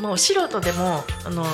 [0.00, 1.44] もう素人でもあの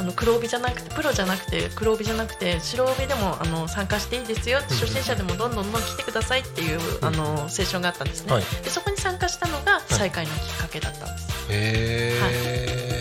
[0.00, 8.42] あの黒帯じゃなくてプロじゃなくて黒帯じゃなくて白帯でもあの参加していいですよってうん初心者でもどんどんどん来てくださいっていうあのセッションがあったんですね、はい。
[8.64, 12.18] でそこに参加したのが再開のきっかけだったんです、へ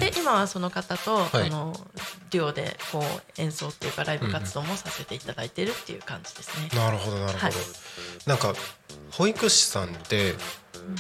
[0.01, 1.47] えで今はその方と、はい。
[1.47, 1.73] あの
[2.31, 7.53] デュオでこう演奏っていうかライブ活動もさせていただいてるっていう感じですね、なるほどなるほど、はい。
[8.27, 8.53] なんか
[9.11, 10.35] 保育士さんって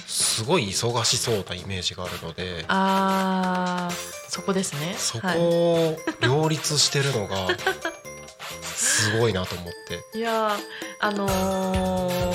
[0.05, 3.95] すごい忙しそうなイメージがあるのであー
[4.29, 4.93] そこですね。
[4.97, 5.37] そこはい。
[5.39, 7.35] を両立してるのが
[8.61, 9.67] すごいなと思っ
[10.11, 10.17] て。
[10.17, 10.57] いやー
[10.99, 12.33] あのー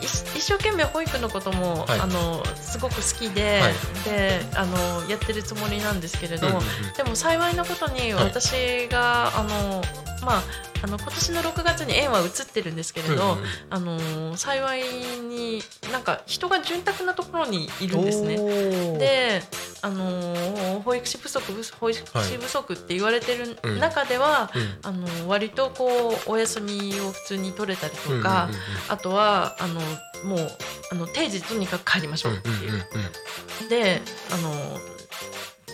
[0.00, 2.00] 一一生懸命保育のことも、はい。
[2.00, 3.72] あのすごく好きで、はい。
[4.04, 6.94] であのやってるつもりなんですけれども、うんうんうん。
[6.96, 8.24] でも幸いなことにはい。
[8.24, 9.82] 私が、あの
[10.24, 10.42] まあ
[10.82, 14.82] あの今年の6月に縁は移ってるんですけれど、うんあの幸い
[15.20, 15.62] に
[15.92, 18.36] なんか人が潤沢なところにいるんですね。
[18.98, 19.42] で、
[19.82, 24.78] あのー保育士不足保育士不足って言われてる中では、うん。
[24.82, 28.48] あの割とこうお休みを普通に取れたりとか、
[28.88, 29.80] あとはあの
[30.24, 30.50] もう
[30.92, 33.68] あの定時とにかく帰りましょうっていう。
[33.68, 34.00] で
[34.32, 34.78] あの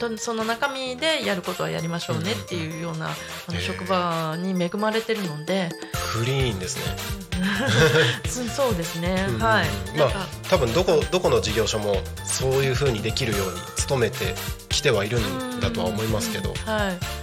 [0.08, 5.70] とその中身でやることはやりましょうねっていうような、あの職場に恵まれてるので、
[6.14, 6.96] クリーンですね。
[8.28, 9.66] そ そうですね、うんはい。
[9.98, 14.34] まあ多分どこどこの事業所もそういう風にできるように努めて
[14.68, 16.50] きてはいるんだとは思いますけど。
[16.50, 16.56] うん。
[16.56, 17.13] はい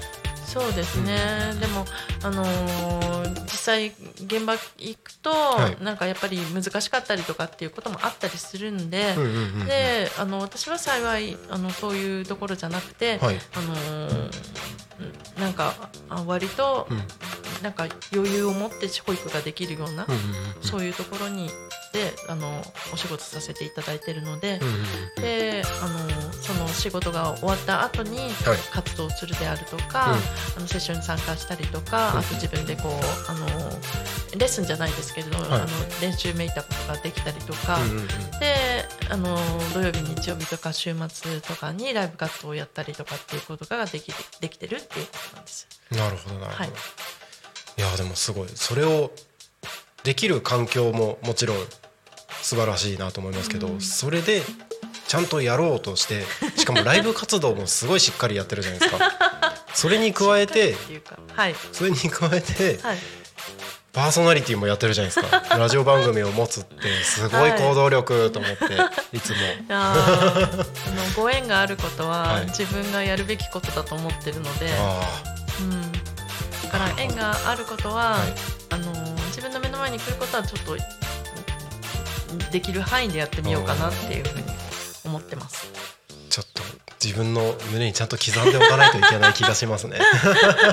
[0.51, 1.17] そうですね、
[1.61, 1.85] でも、
[2.23, 3.87] あのー実際
[4.25, 5.83] 現場行くと、はい。
[5.83, 9.65] なんかやっぱり難しかったりとかっていうこともあったりするんで、うんうんうんうん。
[9.65, 13.39] であの私は幸いあのそういうところじゃなくて、はい。
[13.55, 14.31] あのー
[15.39, 15.73] なんか
[16.09, 16.97] あ割と、うん。
[17.63, 20.19] なんか余裕を持って保育ができるような、うんうん
[20.57, 20.63] うん。
[20.63, 21.49] そういうところに
[21.93, 22.61] であの
[22.93, 24.59] お仕事させていただいてるので、
[25.17, 28.29] うんであのその仕事が終わった後にはい。
[28.71, 30.57] 活動するであるとか、うん。
[30.57, 33.45] あのセッションに参加したりとか、うんあと自分でこうあの
[34.37, 35.45] レッスンじゃないですけれど、はい。
[35.51, 35.67] あの
[36.01, 38.07] 練習めいたことができたりとか、うん。
[38.39, 38.55] で
[39.09, 39.37] あの
[39.73, 45.67] 土曜日日曜日とか週末とかにライブ活動をやったりとかっていうことができできてるっていうことなんです。
[45.91, 46.69] なるほどなるほど、はい。
[46.69, 48.47] い、やでもすごい。
[48.55, 49.11] それを
[50.03, 51.57] できる環境ももちろん
[52.41, 54.41] 素晴らしいなと思いますけど、それで
[55.07, 56.23] ちゃんとやろうとして
[56.57, 59.11] しかもライブ活動もすごいしっかりやってるじゃないですか。
[59.73, 60.75] それに加えて
[61.71, 62.97] それに加えてはい。
[63.93, 65.43] パーソナリティもやってるじゃないですか。
[65.57, 68.65] ラジオ番組を持つってすごい行動力と思って、
[69.11, 69.37] い、つも。
[69.69, 70.65] あの
[71.13, 72.45] ご縁があることは、はい。
[72.45, 75.01] 自分がやるべきことだと思ってるので、あ
[75.59, 75.99] うん、だ
[76.69, 78.33] から縁があることは、はい。
[78.69, 78.93] あの
[79.27, 80.77] 自分の目の前に来ることはちょっと
[82.51, 84.43] できる範囲でやってみようかなっていうふうに
[85.05, 85.71] 思ってます。
[86.07, 86.63] ーちょっと
[87.03, 89.97] 自分の胸にちゃんと刻んでおかないといけない気がしますね。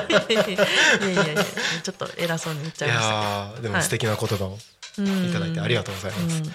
[0.08, 0.64] いやいやいや
[1.82, 3.14] ちょっと偉そうに言っちゃいいました。
[3.14, 4.58] やーでも素敵な言葉を
[4.96, 5.28] けど。
[5.28, 6.42] いただいてありがとうございます。
[6.42, 6.52] うん。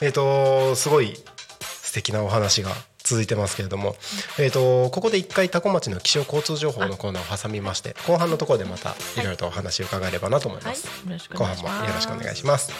[0.00, 1.16] えっ、とすごい
[1.60, 2.70] 素敵なお話が
[3.04, 3.94] 続いてますけれども、
[4.38, 11.68] えっ、とここで一回多古町の気象交通情報のコーナーを挟みまして後半のところでまたいろいろとお話を伺えればなと思いはい、ます、よろしくお後願いします。
[11.68, 12.72] 半もよろしくお願いします。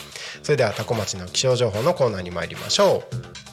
[0.43, 3.45] それでは多古町の気象情報のコーナーに参りましょう。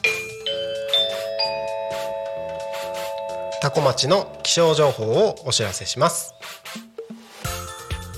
[3.60, 6.34] 多古町の気象情報をお知らせします。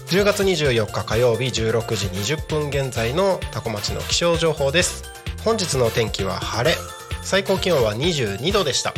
[0.06, 5.02] 10月24日火曜日16時20分現在の多古町の気象情報です。
[5.44, 6.76] 本日の天気は晴れ
[7.24, 8.92] 最高気温は22度でした。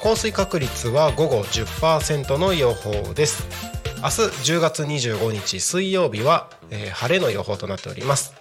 [0.00, 3.46] 降水確率は午後10%の予報です。
[3.98, 4.10] 明日
[4.54, 8.34] 10月25日水曜日は、えー晴れの予報となっております、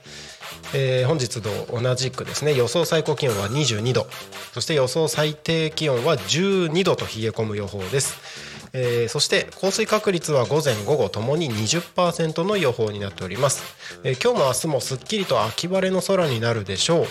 [0.74, 4.08] えー本日と同じくですね予想最高気温は22度。
[4.54, 8.15] そして予想最低気温は12度と冷え込む予報です。
[8.74, 13.64] えーそして降水確率は午前午後ともに20%の予報になっております、
[14.04, 17.06] えー今日も明日もすっきりと秋晴れの空になるでしょう、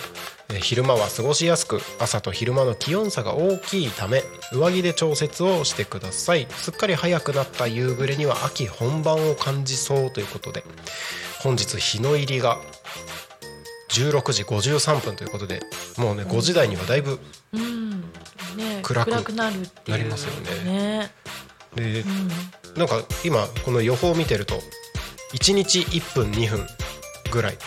[0.49, 6.47] えー昼間は過ごしやすく朝と昼間の気温差が大きいため上着で調節をしてください。
[6.49, 10.63] すっかり早くなった夕暮れには秋本番を感じそうということで
[11.41, 12.59] 本日日の入りが
[13.89, 15.61] 16時53分ということで
[15.97, 17.19] もうね5時台にはだいぶ
[18.83, 21.11] 暗くくなるっていうなりますよねね
[21.75, 22.77] でうん。
[22.77, 24.55] なんか今この予報を見てると
[25.33, 26.65] 1日1分2分
[27.31, 27.57] ぐらい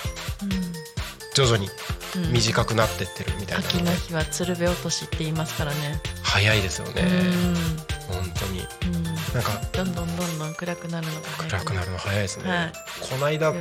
[1.35, 1.69] 徐々に
[2.17, 2.33] うん。
[2.33, 6.01] 短くなってってるみたいなので秋の日は鶴瓶落としって言いますからね。
[6.23, 7.03] 早いですよね。
[7.03, 8.61] う本当に。
[8.61, 11.51] ん、うん、なんかどんどんどんどん暗くなるのが早い。
[11.51, 12.73] 暗くなるの早いですね、はい。
[13.11, 13.53] この間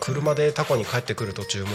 [0.00, 1.70] 車でタコに帰ってくる途中も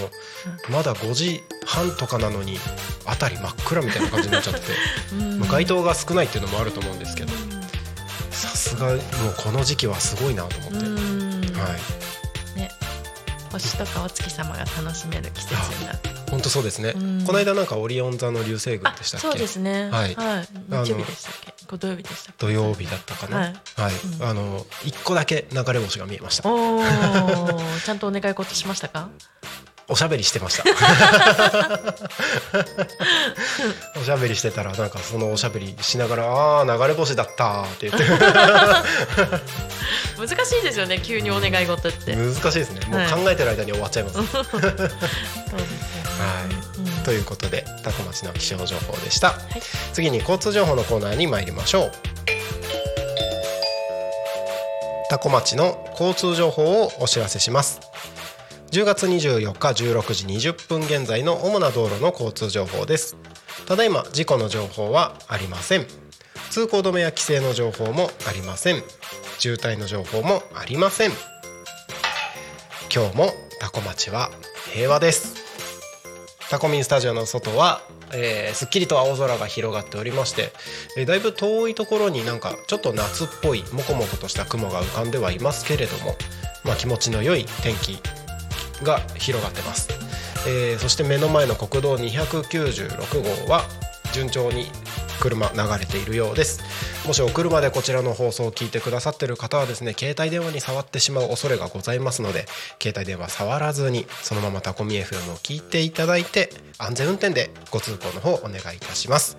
[0.71, 2.58] まだ5時半とかなのに
[3.05, 4.73] 辺り真っ暗みたいな感じになっちゃって て、
[5.49, 7.34] 街灯が少ないっていうのもあると思うんですけど
[8.39, 8.99] さすがもう
[9.38, 11.41] この時期はすごいなと思って、うん。
[11.56, 11.67] は
[12.56, 12.58] い。
[12.58, 12.69] ね。
[13.52, 16.10] 星とかお月様が楽しめる季節になって。
[16.30, 17.25] 本当そうですね、うん。
[17.25, 19.28] この間なんかオリオン座の流星群あでしたっけ？
[19.28, 19.89] そうですね。
[19.89, 20.13] はい。
[20.15, 21.65] はい、の日曜日でしたっけ？
[21.65, 22.45] こ土曜日でしたっけ？
[22.45, 23.38] 土曜日だったかな？
[23.38, 23.54] はい。
[24.21, 26.49] あの一個だけ流れ星が見えました。
[26.49, 26.82] おお
[27.84, 29.10] ちゃんとお願い事しましたか？
[29.89, 30.63] おしゃべりしてました。
[33.99, 38.06] おしゃべりしてたらなんかそのおしゃべりしながら「ああー流れ星だった」って言って。
[40.19, 42.82] 難しいですよね急にお願い事って、難しいですね。
[42.88, 44.78] もうはい考えてる間に終わっちゃいます、 そうですよね。
[44.84, 44.89] はい。
[46.78, 47.04] うん。
[47.04, 49.34] ということでタコ町の気象情報でした、い。
[49.93, 51.91] 次に交通情報のコーナーに参りましょう。
[55.10, 57.80] タコ町の交通情報をお知らせします
[58.71, 63.17] 10月24日16時20分現在の主な道路の交通情報です。
[63.65, 65.88] ただいま事故の情報はありません。
[66.51, 68.84] 通行止めや規制の情報もありません。
[69.39, 71.12] 渋滞の情報もありません。
[72.93, 74.29] 今日もタコ町は
[74.71, 75.36] 平和です。
[76.51, 77.82] タコミンスタジオの外は、
[78.13, 80.51] えーすっきりと青空が広がっておりまして、
[80.95, 86.15] えーだいぶ遠いところになんかちょっと夏っぽいモコモコとした雲が浮かんではいますけれども、
[86.63, 87.97] まあ、気持ちの良い天気
[88.84, 89.89] が広がってます、
[90.48, 93.63] えーそして目の前の国道296号は
[94.13, 94.68] 順調に
[95.20, 96.62] 車流れているようです。
[97.06, 102.46] もしお車でこちらの放送を聞いてくださってる方はですね携帯電話に触ってしまう恐れがございますので
[102.82, 109.38] 携帯電話触らずにそのままタコミ FM を聞いていただいて安全運転でご通行の方お願いいたします。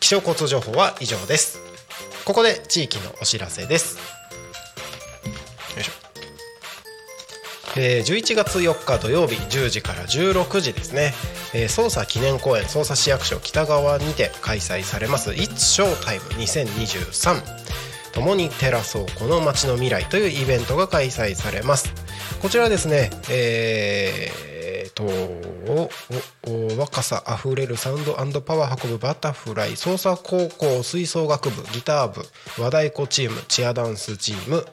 [0.00, 1.58] 気象交通情報は以上です。
[2.24, 4.15] ここで地域のお知らせです。
[7.78, 11.12] えー11月4日土曜日10時から16時ですね、
[11.54, 17.42] えー、捜査記念公演捜査市役所北側にて開催されます「It's Showtime 2023」
[18.16, 21.92] 共に照らそうこの街の未来というイベントが開催されます。
[22.40, 25.90] こちらですねえー、とお
[26.46, 32.22] お若さあふれるサウンドパワー運ぶバタフライ捜査高校吹奏楽部ギター部
[32.62, 34.66] 和太鼓チームチアダンスチーム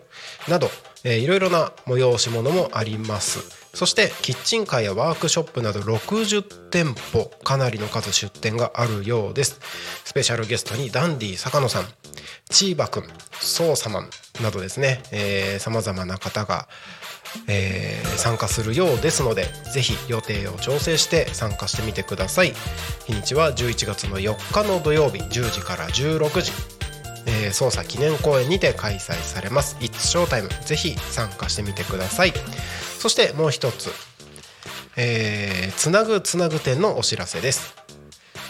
[0.47, 0.69] など、
[1.03, 3.39] えーいろいろな催し物もあります。
[3.73, 9.59] そしてキッチンカーやワークショップなど60店舗かなりの数出店があるようです。
[10.05, 11.85] スペシャルゲストにダンディ坂野さん
[12.49, 13.03] チーバくん
[13.33, 14.09] ソーサマン
[14.43, 15.01] などですね
[15.59, 16.67] さまざまな方が、
[17.47, 22.53] えー参加するようですのでぜひ予定を調整して参加してみてください。
[23.05, 26.51] 日にちは11月の4日の土曜日10時から16時。
[27.25, 29.77] えー、捜査記念公演にて開催されます。
[29.79, 32.33] It's Showtime ぜひ参加してみてください。
[32.99, 33.89] そしてもう一つ、
[34.97, 37.75] えーつなぐつなぐ展のお知らせです。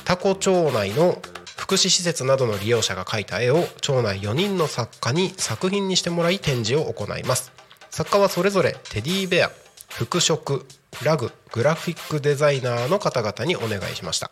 [0.06, 1.22] タコ町内の
[1.58, 7.52] 福祉施設などの利用者が描いた絵を町内4人の作家に作品にしてもらい展示を行います。
[7.90, 9.52] 作家はそれぞれテディベア
[9.90, 10.64] 服飾
[11.04, 14.32] ラググラフィックデザイナーの方々にお願いしました。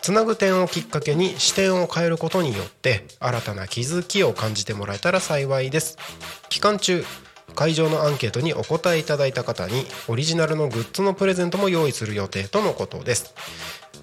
[0.00, 5.96] つなぐ点をきっかけに視点を変えることによって新たな気づきを感じてもらえたら幸いです。
[6.48, 7.04] 期間中
[7.54, 13.34] 会場のアンケートにお答えいただいた方にオリジナルのグッズのプレゼントも用意する予定とのことです。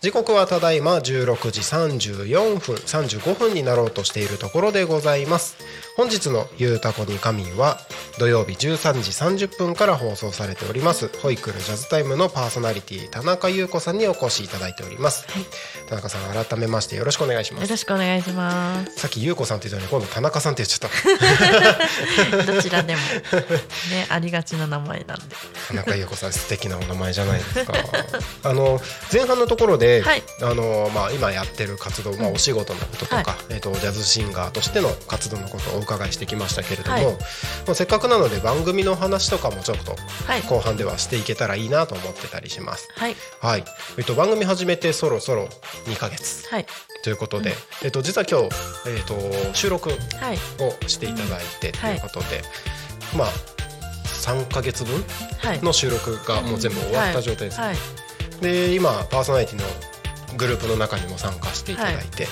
[0.00, 5.56] 時刻はただいま16時34分35分になろうとしているところでございます。
[5.98, 7.80] 本日の「ゆうたこに仮眠」は
[8.20, 11.10] 土曜日13時30分から放送されております。
[11.22, 15.26] ホイクルジャズタイムのパーソナリティ田中優子さんにお越しいただいております、
[15.88, 17.62] 田中さん改めましてよろしくお願いします。
[17.64, 18.96] よろしくお願いします。
[18.96, 20.90] さっき優子さんって言ったのに今度田中さんって言っちゃっ
[22.36, 22.46] た。
[22.52, 23.02] どちらでも
[23.90, 25.36] ねありがちな名前なんで。
[25.66, 27.74] 田中優子さん素敵なお名前じゃないですか。
[28.44, 28.80] あの
[29.12, 30.22] 前半のところで、はい。
[30.42, 33.24] あのまあ、今やってる活動、まあ、お仕事のこととか、はい。
[33.50, 37.04] えー、とジャズシンガーとしての活動のことをお伺いしてきましたけれども、はい。
[37.06, 37.12] ま
[37.72, 40.42] あせっかくなので番組の話とかもちょっとはい。
[40.42, 42.88] 後半ではしていけたらいいなと思ってたりします。
[42.94, 43.16] はい。
[43.40, 43.64] はい。
[43.96, 45.48] えっと、番組始めてそろそろ
[45.86, 46.66] 2ヶ月はい。
[47.02, 48.54] ということで、えっと、実は今日、
[48.88, 50.38] えっと、収録はい。
[50.60, 52.42] をしていただいてということで、
[53.16, 53.28] まあ
[54.04, 55.02] 3ヶ月分
[55.38, 55.62] はい。
[55.62, 57.76] の収録がもう全部終わった状態です、はい。
[58.42, 59.64] で今パーソナリティの
[60.36, 62.28] グループの中にも参加していただいて、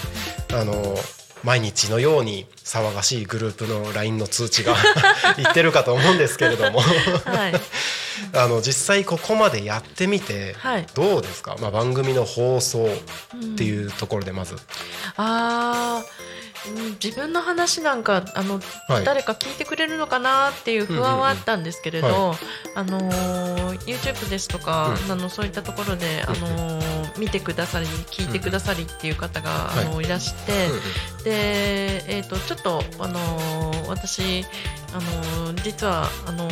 [0.53, 0.97] あの
[1.45, 4.75] 毎日のように騒がしいグループの LINE の通知が
[5.39, 6.81] いってるかと思うんですけれども。
[6.81, 7.61] はい。
[8.35, 10.87] あの実際ここまでやってみてはい。
[10.95, 14.61] どうですか、まあ、番組の放送っていうところでまず、うん。
[17.03, 19.05] 自分の話なんかあの、はい。
[19.05, 22.37] 誰か聞いてくれるのかなっていう不安はあったんですけれど、うんうん
[22.75, 25.13] あのー YouTube ですとか、うん。
[25.13, 30.07] あのそういったところで、あのー見てくださり聞いてくださりっていう方が、はいあのい。
[30.07, 30.69] らして、
[31.25, 34.45] で、えー、とちょっと、あのー私、
[34.93, 36.49] あのー実はあの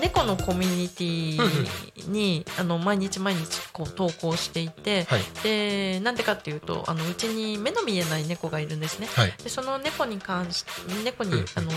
[0.00, 5.20] 猫のコミュニティに、あの毎日毎日こう投稿していて、はい。
[5.42, 9.08] でなんでかっていうとあのうちに目の見えない猫がいるんですね。
[9.14, 9.34] はい。
[9.42, 10.64] でその猫に関し
[11.04, 11.70] 猫に、うんあの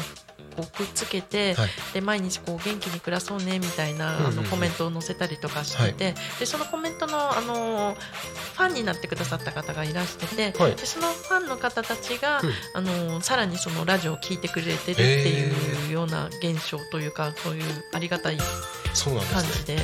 [0.56, 1.70] こうくっつけて、はい。
[1.94, 17.64] で毎日こう元気に暮らそうねみたいな、あのコメントを載せたりとかしてて、でそのコメントのあのファンになってくださった方がいらしてて、はいでそのファンの方たちが、うんあのさらにそのラジオを聞いてくれてるっていうような現象というかそういう
[17.94, 18.38] ありがたい。
[18.38, 19.78] 感じで、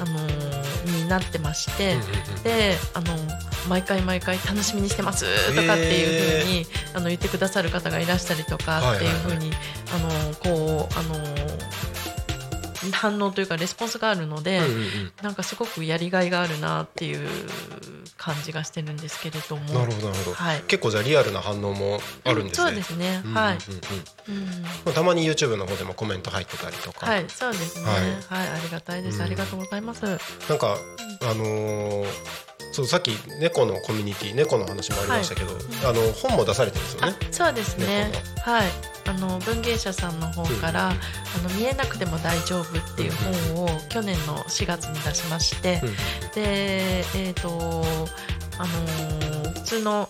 [0.00, 1.96] あのになってまして。
[2.44, 3.16] であの
[3.68, 5.24] 毎回毎回楽しみにしてます
[5.54, 9.52] とかっていうふうに、あの言ってくださる方がいらしたりとかっていうふうに、
[9.94, 11.16] あのこうあの
[12.90, 17.28] 反応というかレスポンスがあるので、うんうんうんなんかすごくやりがいがあるなっていう
[18.16, 19.62] 感じがしてるんですけれども。
[19.72, 22.66] なるほどなるほど、はい結構じゃあリアルな反応もあるんですね。
[22.68, 23.22] そうですね。
[23.24, 23.58] うんうんうんはい。
[24.28, 27.84] うんうんまあたまに YouTube の方でもコメント入ってたりとか、はい、そうですね。
[27.86, 28.02] ははい
[28.46, 29.18] い、ありがたいです。
[29.18, 30.04] うんありがとうございます。
[30.04, 30.18] なん
[30.58, 30.76] か
[31.22, 32.06] あのー
[32.72, 35.52] そうさっき猫のコミュニティ猫の話もありましたけど、
[35.86, 38.50] あの本も出されてるんですよあね。、そうですね猫。
[38.50, 38.68] はい。
[39.04, 40.98] あの文芸者さんの方から、うんうん
[41.34, 43.12] あの見えなくても大丈夫っていう
[43.54, 45.94] 本を去年の4月に出しまして、うんうん
[46.34, 47.84] で、えっ、と
[48.58, 50.08] あのー普通の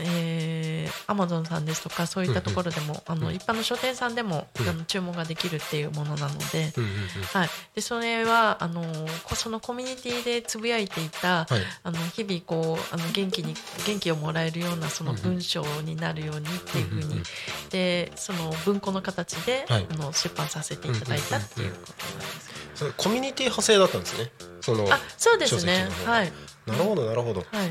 [0.00, 4.68] えー、アマゾンさんですとかそういったところでも、あの一般の書店さんでも、うん。
[4.68, 8.82] あの注文ができるっていうものなので、うんうんうんはい、でそれはあの
[9.24, 11.62] こそのコミュニティでつぶやいていた、はい。
[11.82, 13.54] あの日々こうあの元気に
[13.86, 17.22] 元気をもらえるようなその文章になるようにっていうふうに、うんうんうん。
[17.70, 19.86] でその文庫の形で、はい。
[19.88, 22.50] あの出版させていただいたっていうことなんです。
[22.74, 24.30] それコミュニティ派生だったんですね。
[24.60, 25.88] そのあそうですね。
[26.04, 26.32] はい。
[26.66, 27.40] なるほどなるほど。
[27.52, 27.66] はい。
[27.66, 27.70] へ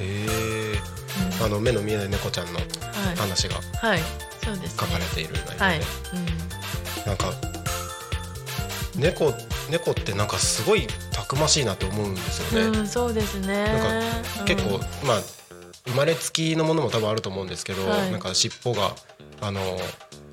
[0.00, 0.74] え。
[1.40, 3.16] うんあの目の見えない猫ちゃんのはい。
[3.16, 4.00] 話がはい。
[4.44, 4.86] そうですね。
[4.86, 5.80] 書かれている内容で、はい、
[7.06, 7.32] なんか
[8.96, 9.34] 猫
[9.70, 12.68] 猫ってなんかすごいたくましいなって思うんですよね。
[12.68, 13.64] うん、うん、そうですね。
[13.64, 14.02] なん
[14.38, 15.22] か結構、まあ
[15.86, 18.12] 生まれつきのものも多分あると思うんですけど、はい。
[18.12, 18.94] なんか尻尾が
[19.40, 19.60] あの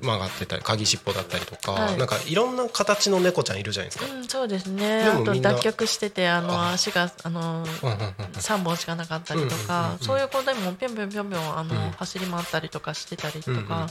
[0.02, 1.96] 曲がってたり鍵尻尾だったりとか、はい。
[1.96, 4.12] なんかいろんな形の猫ちゃんいるじゃないですか。
[4.12, 5.04] うん、そうですね。
[5.04, 10.06] あと脱却しててあのあ足があのうんうんうん3本しかなかったりとうんうんうんかうん。
[10.06, 11.90] そういう子でもぴょんぴょんぴょんぴょんあの、うん。
[11.92, 13.68] 走り回ったりとかしてたりとうんうんうん。
[13.68, 13.88] か、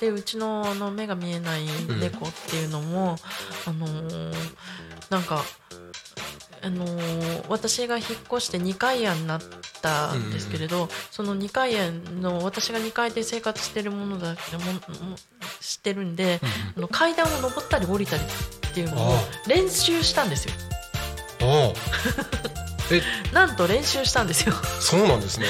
[0.00, 1.66] でうちのあの目が見えない
[2.00, 3.16] 猫っていうのも、
[3.66, 4.34] あのー
[5.10, 5.42] なんか、
[6.62, 9.42] あのー私が引っ越して2階家になっ
[9.82, 14.34] たんですけれど、その2階家の私が2階で生活してるものだも
[14.72, 15.16] も
[15.60, 16.40] 知ってるんで、
[16.76, 20.54] あの階段を登ったり降りたりっていうのをあ練習したんですよ。
[23.32, 24.54] なんと練習したんですよ。
[24.80, 25.46] そうなんですね。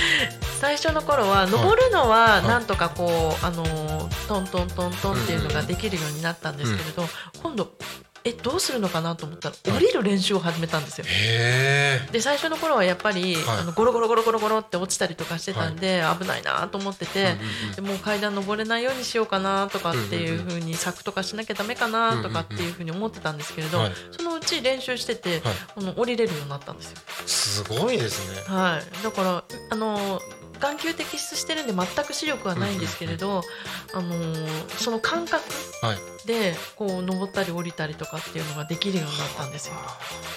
[0.60, 2.42] 最初の頃は登るのははい。
[2.46, 7.08] なんとかこう、あのートントントントンっていうのができるようになったんですけれど、
[7.42, 7.72] 今度
[8.24, 11.06] えどうするのかなと思ったら降りる練習を始めたんですよ。
[12.12, 13.58] で最初の頃はやっぱり、はい。
[13.60, 17.36] あのゴロゴロゴロゴロゴロって落ちたりとかしてたんで、危ないなと思ってて、
[17.76, 23.92] でもう階段登れないようにしようかなとかっていう風に柵とかしなきゃダメかなとかっていう風に思ってたんですけれど、はい。
[24.10, 25.40] そのうち練習してて、はい。
[25.74, 26.98] この降りれるようになったんですよ。
[27.26, 28.54] すごいですね。
[28.54, 30.20] はい、だからあの
[30.60, 33.42] 眼球摘出してるんで全く視力はないんですけれど、
[33.94, 34.12] あの
[34.78, 35.42] その感覚
[35.82, 35.98] はい。
[36.26, 39.74] でこう登ったり降りたりとかっていうのができるようになったんですよ。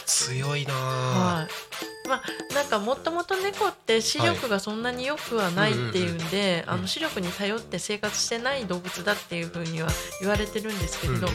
[0.06, 0.78] 強いなあ。
[0.78, 2.08] はい。
[2.08, 9.90] まあなんかもともと猫って視力がそんなに良くはないっていうんで、あの視力に頼って生活してない動物だっていうふうには
[10.22, 11.28] 言われてるんですけれど、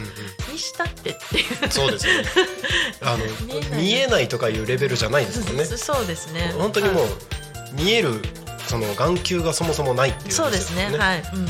[0.51, 1.71] にしたってっていう。
[1.71, 2.29] そうですよね。
[3.01, 5.65] あの 見えない見えないとかいうレベルじゃないですもんね。
[5.65, 6.53] そうですね。
[6.57, 7.13] 本当にもうはい
[7.73, 8.21] 見える
[8.69, 10.89] その眼球がそもそもないっていうそうですね。
[10.93, 11.23] いはい。
[11.33, 11.39] うん。
[11.39, 11.45] うん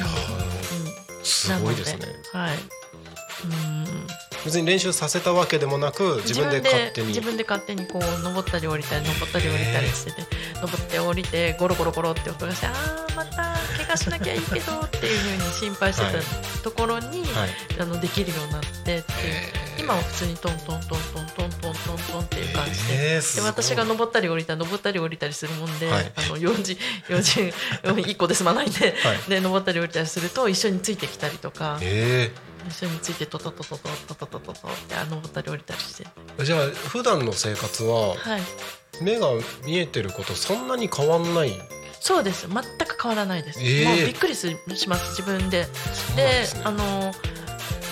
[0.00, 2.06] やーすごいですね。
[2.32, 2.56] はい。
[2.56, 3.86] うん。
[4.44, 10.22] 別に練習させたわけでもなく自分で勝手に自分で勝手にこう登ったり降りたり登ったり降りたりしてて
[10.62, 13.36] 登って降りてゴロゴロゴロって音がしてああまた
[13.76, 19.02] 怪我しなきゃいいけどっていうふうに心配してはいたところに、はいあのできるようになってっていう
[19.80, 21.72] 今は普通にトントントントントントントン
[22.12, 23.20] トンっていう感じで。
[23.20, 26.12] で私が登ったり降りたり登ったり降りたりするもんで、はい。
[26.14, 26.78] あの用事
[27.08, 27.52] 用事
[28.06, 29.18] 一個で済まないんで, はい。
[29.28, 32.30] で登ったり降りたりすると一緒についてきたりとか、え
[32.68, 38.42] 一緒についてトトトトトトトトトトってあ登ったり降りたりしてーじゃあ普段の生活ははい
[39.00, 39.28] 目が
[39.64, 41.58] 見えてることそんなに変わんない
[42.00, 45.66] そうです全く変わらないです、えーもうびっくりしします自分で
[46.16, 47.14] でねあの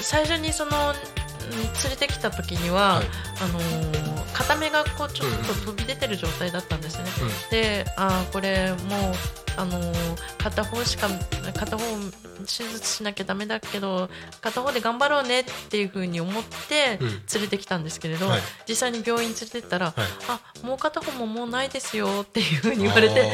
[0.02, 3.06] 最初にそのうん連れてきた時には、はい。
[3.42, 7.04] あのー片目がこうちょっと飛び出てる状態だったんですね、
[7.50, 9.14] であーこれもう
[9.56, 11.08] あのー片方しか
[11.54, 11.84] 片方
[12.40, 14.08] 手術しなきゃダメだけど
[14.40, 17.08] 片方で頑張ろうねっていうふうに思ってうん。
[17.08, 18.40] 連れてきたんですけれど、はい。
[18.68, 19.94] 実際に病院連れてったら、はい。
[20.28, 23.30] あもう片方ももうないですよっていうふうに言われてで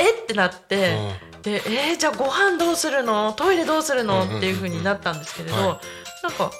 [0.00, 0.98] えってなって。
[1.42, 3.32] でえー、じゃあご飯どうするの？
[3.32, 5.80] トイレどうするの、うんうんうんうんっていう風になったんですけれど、は
[6.22, 6.52] なんか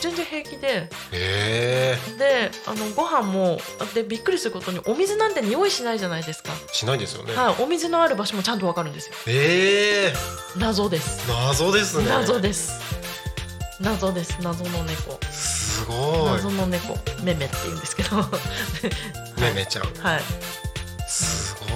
[0.00, 0.88] 全然平気で。
[1.12, 1.96] え。
[2.18, 3.58] であのご飯も
[3.94, 7.34] でびっくりすることにお水なんて匂いしないじゃないですか、ーしないですよね。
[7.34, 9.14] はい、お水のある場所もちゃんとわかるんですよ。
[9.28, 10.12] え。
[10.56, 11.30] 謎です。
[11.30, 12.08] ー謎ですね。
[12.08, 12.80] 謎です。
[13.80, 14.38] 謎です。
[14.42, 15.18] 謎の猫。
[15.30, 16.32] すごい。
[16.32, 16.96] 謎の猫。
[17.22, 18.16] めめって言うんですけど。
[18.16, 18.28] は
[19.40, 19.84] めめちゃん。
[19.84, 19.88] い
[21.10, 21.70] すごい。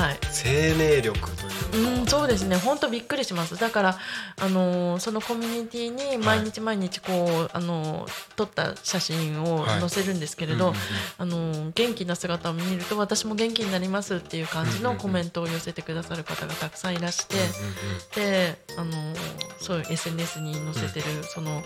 [0.00, 0.18] はい。
[0.30, 2.00] 生命力というか。
[2.00, 2.56] うん、そうですね。
[2.56, 3.58] 本当びっくりします。
[3.58, 3.98] だから、
[4.40, 10.82] あのーそのコミュニティに毎日毎日こう、あのー撮った写真をはい載せるんですけれど、うんうんうん
[11.18, 19.16] あのー元気な姿を見ると私も元気になりますっていう感じのコメントを寄せてくださる方がたくさんいらして、うんうんで、あのー
[19.60, 21.62] そういう SNS に載せてるその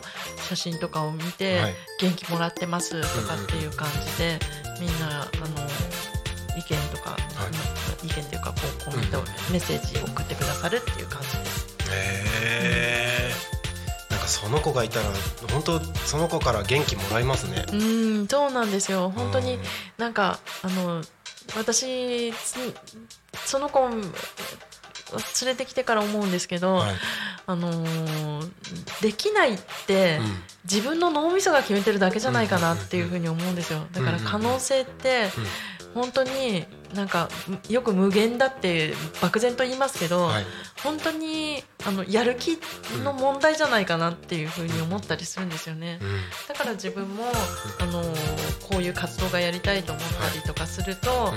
[0.48, 1.74] 写真とかを見て、はい。
[2.00, 4.38] 元気もらってますとかっていう感じで、
[4.80, 5.30] みんなあの
[8.06, 11.66] 意見というかこうコメント、うんメッセージを送ってくださるっていう感じです。
[11.90, 13.30] へえ
[14.10, 15.06] なんかその子がいたら
[15.52, 17.64] 本当その子から元気もらいますね。
[17.72, 17.76] う
[18.22, 19.10] ん、そうなんですよ。
[19.10, 19.60] 本当にうん。
[19.98, 21.02] なんかあの
[21.56, 22.56] 私つ
[23.44, 24.00] その子を連
[25.46, 26.94] れてきてから思うんですけど、はい。
[27.46, 28.50] あのー
[29.02, 30.42] できないって、うん。
[30.64, 33.86] 自分の脳みそが決めてるだけじゃないかなっていうふうに思うんですよ。
[33.92, 35.28] だから可能性って
[35.96, 37.30] 本当になんか
[37.70, 38.92] よく無限だって
[39.22, 40.44] 漠然と言いますけど、はい。
[40.82, 42.58] 本当にあのやる気
[43.02, 45.98] の問題じゃないかなっていうふうに思ったりするんですよね。
[46.02, 46.20] うん。
[46.48, 47.24] だから自分も、
[47.80, 48.02] あの
[48.68, 51.32] こういう活動がやりたいと思ったりとかすると、あ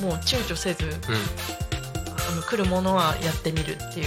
[0.00, 0.92] のもう躊躇せずうん。
[0.94, 4.06] あの来るものはやってみるっていう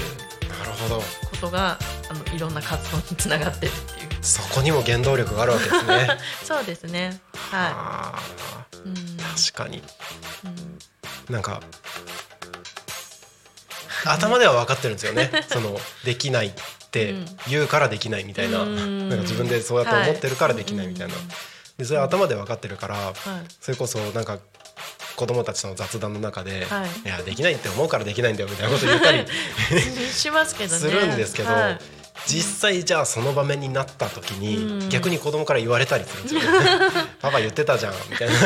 [1.30, 1.78] ことが
[2.10, 6.08] あのいろんな活動につながってるっていうそこにも原動力があるわけですね。
[6.44, 7.20] そうですね。
[7.52, 8.20] はあ
[8.74, 8.94] い、うん。
[8.94, 9.84] ー確かに。
[10.44, 10.48] う
[11.32, 11.34] ん。
[11.34, 11.62] なんか
[14.06, 15.32] 頭では分かってるんですよね。
[15.52, 16.52] そのできないっ
[16.92, 17.16] て
[17.48, 19.10] 言うからできないみたいな,、うん。
[19.10, 21.24] なんか自分でそうやって思ってるからできないみたいな、はい
[21.78, 23.16] でそれは頭で分かってるから、はい。
[23.60, 24.40] それこそなんか
[25.18, 26.90] 子供たちとの雑談の中で、はい。
[27.06, 29.26] い、やできないって思うからできないんだよみたいなこと言ったり
[30.10, 30.80] しますけどね。
[30.80, 31.80] するんですけど、はい
[32.28, 36.48] 実際じゃあその場面になった時に、うん逆に子供から言われたりするんですよ、ね、
[37.22, 38.40] パパ言ってたじゃんみたいなや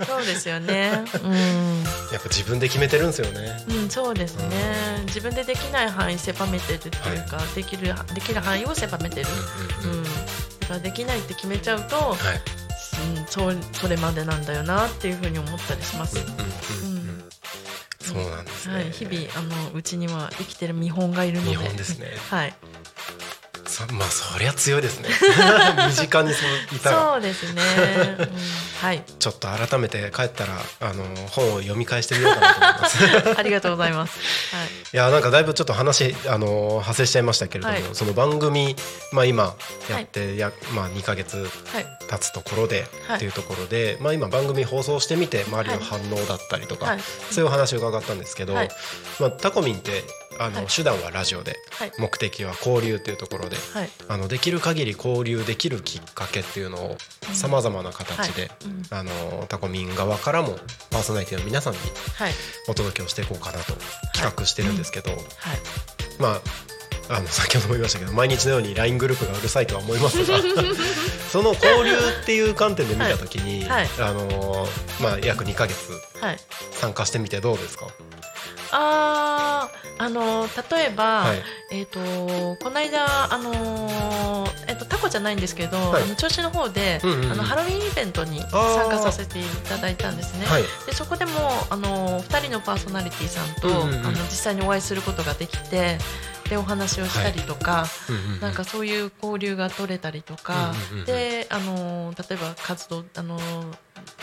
[0.00, 1.04] うん、そうですよね。
[1.22, 3.64] うん、っぱ自分で決めてるんですよね。
[3.68, 5.02] うん、そうですね。
[5.06, 9.26] 自分でできない範囲狭めてるっていうか、できるできる範囲を狭めてる。
[9.82, 12.16] うんうんうん、だからできないって決めちゃうと、はい
[13.16, 16.18] うん、そうそれまでなんだよなっていうふうに思ったりします。
[16.18, 16.87] うん
[18.22, 18.74] そうなんですね。
[18.74, 21.50] はい、日々あのうちには生きてる見本がいるので。
[21.50, 22.54] 見本ですねはい。
[23.66, 25.08] そまあそりゃ強いですね。
[25.88, 27.62] 身近にそういたらそうですね。
[28.18, 28.28] うん、
[28.80, 29.02] はい。
[29.18, 33.34] ちょっと改めて帰ったらあの本を読み返してみようかなと思います。
[33.38, 34.18] ありがとうございます。
[34.54, 34.68] はい。
[34.68, 38.76] いやなんかだいぶちょっと話あの派生しちゃいましたけれども、はいその番組
[39.12, 39.56] まあ今
[39.90, 41.86] やって、やまあ2ヶ月はい。
[42.08, 47.00] 経つところで、はいっていうところで、まあ今番組放送してみて周りの反応だったりとか、はい
[47.30, 48.68] そういうお話を伺ったんですけど、はい
[49.18, 50.04] まあタコミンって
[50.38, 50.66] あの、はい。
[50.66, 51.92] 手段はラジオで、はい。
[51.98, 53.90] 目的は交流っていうところで、はい。
[54.08, 56.96] あのできる限り交流できるきっかけっていうのを
[57.32, 58.50] さまざまな形で、
[58.90, 60.58] あのタコミン側からも
[60.90, 61.78] パーソナリティの皆さんに
[62.16, 62.32] はい。
[62.68, 63.72] お届けをしていこうかなと
[64.14, 65.20] 企画してるんですけど、はい。
[66.18, 66.40] まあ
[67.10, 70.38] あの先ほども言いましたけど毎日のように LINE グループがうるさいとは思いますが
[71.32, 74.66] その交流っていう観点で見た時に、あの
[75.00, 76.38] まあ、約2ヶ月はい。
[76.72, 77.86] 参加してみてどうですか、
[78.72, 81.42] あーあの例えば、はい。
[81.70, 81.98] えっ、と
[82.62, 86.02] この間あのえっ、とタコじゃないんですけど、はい。
[86.04, 87.32] あの調子の方で、うんうんうん。
[87.32, 88.50] あのハロウィンイベントにー。
[88.50, 90.46] 参加させていただいたんですね。
[90.46, 90.62] はい。
[90.86, 91.32] でそこでも
[91.70, 94.06] あの2人のパーソナリティさんと、うんうんうん。
[94.06, 95.98] あの実際にお会いすることができて
[96.48, 98.40] でお話をしたりとか、うんうんうん。
[98.40, 103.38] なんかそういう交流が取れたりとか、うんうんうんであの例えば活動あの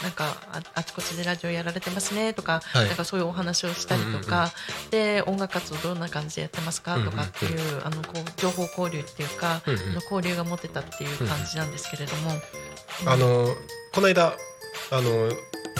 [0.03, 2.87] なんかああちこちでラジオやられてますねとか、はい。
[2.87, 4.51] なんかそういうお話をしたりとか、
[4.91, 9.93] で音楽活動どんな感じでやってますかとかっていう、あのこう情報交流っていうか、うんうん。
[9.95, 12.31] 交流が持てたっていう感じなんですけれども、
[13.05, 13.47] あの
[13.93, 14.35] この間
[14.91, 15.01] あの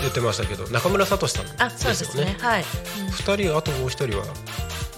[0.01, 2.35] 言ってましたけど中村聡さんあそうですね。
[2.39, 3.07] はい、うん。
[3.07, 4.25] 2人あともう1人は？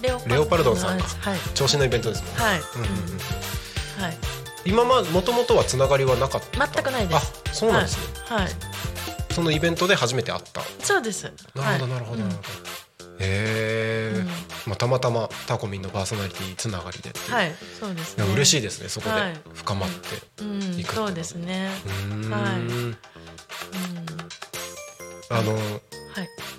[0.02, 1.04] レオレオパルドンさんか。
[1.20, 1.38] はい。
[1.54, 2.92] 調子のイベントですもんね、はい、うんうんうん。
[2.92, 3.14] う
[4.00, 4.02] ん。
[4.02, 4.16] はい。
[4.64, 6.66] 今まもともとはつながりはなかった？
[6.66, 7.42] 全くないです。
[7.48, 8.52] あそうなんですね、はい、はい、
[9.32, 10.60] そのイベントで初めて会った。
[10.84, 11.24] そうです。
[11.54, 12.48] なるほどなるほどなるほど、
[13.20, 14.26] へえ、うん。
[14.66, 18.24] まあ、たまたまタコミンのパーソナリティつながりではいそうですね。
[18.34, 19.40] 嬉しいですねそこではい。
[19.54, 20.58] 深まって、うん。
[20.58, 21.08] 行くっていうのは。
[21.08, 21.70] そうですね。
[22.10, 22.34] うん。
[25.30, 25.62] あのはい。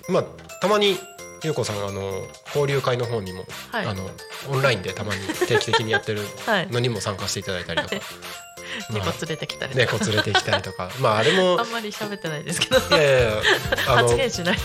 [0.08, 0.24] まあ
[0.60, 0.98] たまに
[1.42, 3.86] ゆうこさんあの交流会の方にも、はい。
[3.86, 4.08] あの
[4.50, 6.68] オンラインでたまに定期的にやってるはい。
[6.68, 7.96] のにも参加していただいたりとか、
[8.90, 9.92] 猫連れてきたりとか。
[9.92, 10.90] 猫連れてきたりとか。
[11.00, 12.78] まああれもあんまり喋ってないですけど。
[12.78, 13.30] いやいや
[13.86, 14.58] 発言しない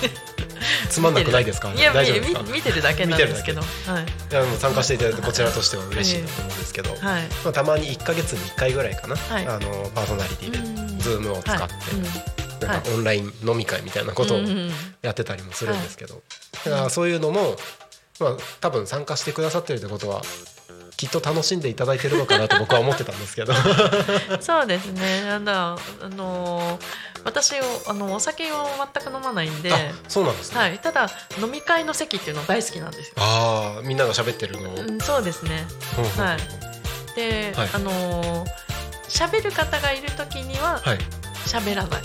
[0.89, 2.19] つまんなくないですかいや大丈夫。
[2.19, 3.61] ですか見見てるだけなんですけど。
[3.61, 3.67] は
[3.99, 4.03] い。
[4.31, 6.99] いやもう参加していただいてこちらとしては嬉しいなと思うんですけど、はい。
[6.99, 9.47] まあ、たまに1か月に1回ぐらいかな、はい。
[9.47, 10.61] あのパーソナリティでう
[10.95, 11.67] んズームを使って、は
[12.41, 14.39] いなんかオンライン飲み会みたいなことを
[15.01, 16.21] やってたりもするんですけど、
[16.65, 17.55] だからそういうのも、
[18.19, 20.21] まあ、多分参加してくださってるってことは
[20.97, 23.53] きっと楽しんでいただいてるのかなと僕は 思ってたんですけど。
[24.39, 25.23] そうですね。
[25.23, 26.85] なんだあのー
[27.25, 29.73] 私をあのお酒を全く飲まないんで。
[29.73, 29.77] あ
[30.07, 31.09] そうなんですね、はい、ただ
[31.41, 33.13] 飲み会の席っていうの大好きなんですよ。
[33.17, 35.65] ああみんなが喋ってるのを、うん、そうですね。
[35.95, 36.25] ほうほうほう。
[36.25, 36.39] はい。
[37.15, 37.69] で、はい。
[37.73, 38.65] あのー
[39.09, 40.97] 喋る方がいる時にははい
[41.47, 42.01] 喋らない。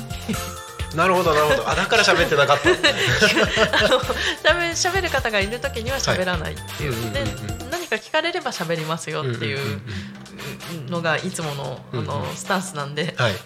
[0.95, 2.69] なるほどなるほどあだから喋ってなかった
[3.79, 4.01] あの
[4.43, 6.93] 喋喋る方がいる時には喋らないっていう。
[6.93, 9.81] はいでか聞かれれば喋りますよっていう
[10.89, 12.37] のがいつものあうんのうん。
[12.37, 13.15] スタンスなんで。
[13.17, 13.29] は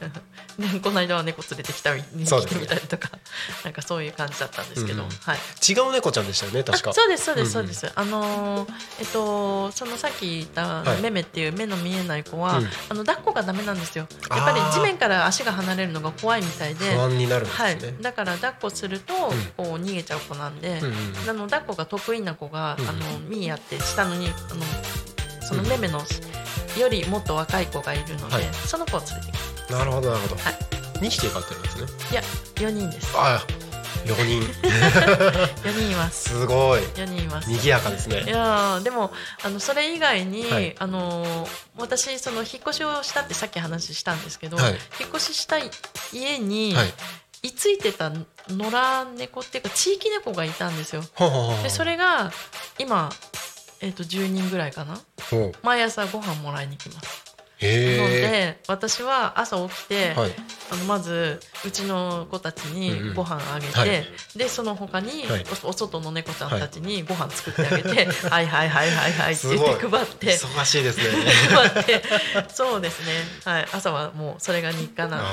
[0.84, 3.10] この間は猫連れてきたみ来てみたりとか、
[3.64, 5.38] なんかそういう感じだったんですけど、うんうんはい。
[5.68, 6.90] 違う猫ちゃんでしたよね確か。
[6.90, 7.74] あそうですそうですうんうん。
[7.74, 11.00] そうです、あのーえっとそのさっき言ったはい。
[11.00, 12.70] メメっていう目の見えない子は、うん。
[12.88, 14.06] あの抱っこがダメなんですよ。
[14.30, 17.76] やっぱり地面から足が離れるのが怖いみたいで不安になるんですはい。
[17.76, 19.16] ね、、だから抱っこすると、ん。
[19.18, 20.84] こう逃げちゃう子なんで、うんうん
[21.24, 21.30] うん。
[21.30, 26.00] あの抱っこが得意な子が、うんあのミーヤって下のにあのそのメメの
[26.78, 28.44] よりもっと若い子がいるので、はい。
[28.66, 29.32] その子を連れて
[29.66, 30.54] きなるほどなるほど、はい。
[31.00, 31.82] 2匹飼ってるんですね。
[32.10, 32.22] いや
[32.56, 33.12] 4人です。
[33.16, 33.44] あ
[34.04, 34.42] 4人。
[35.64, 36.28] 4人います。
[36.30, 36.80] すごい。
[36.80, 37.48] 4人います。
[37.48, 39.12] 賑やかですいねやーでも
[39.42, 40.74] あのそれ以外に、はい。
[40.78, 44.72] あのー私その引っ越しをしたってさっき話したんですけど、はい。
[45.00, 45.56] 引っ越しした
[46.12, 46.92] 家に、はい。
[47.42, 48.10] 居ついてた
[48.48, 51.04] 野良猫っていうか地域猫がいたんですよ。
[51.14, 51.62] ほうほうほう。
[51.62, 52.32] でそれが
[52.78, 53.10] 今、
[53.80, 54.98] えー、と10人ぐらいかな。
[55.62, 57.34] 毎朝ご飯もらいに来ます。
[57.62, 60.30] のへで私は朝起きて、えはい。
[60.72, 62.80] あのまずうちの子たちうんうん。
[63.08, 64.04] にご飯あげて、はい。
[64.36, 65.44] でその他にはい。
[65.64, 69.58] おお外の猫ちゃんたちにご飯作ってあげて「はいはいはいはいはい」ってすごい。
[69.58, 71.04] 言って配って忙しいですね。
[71.54, 72.02] 配って
[72.52, 73.12] そうですね、
[73.44, 75.26] はい、朝はもうそれが日課なんで。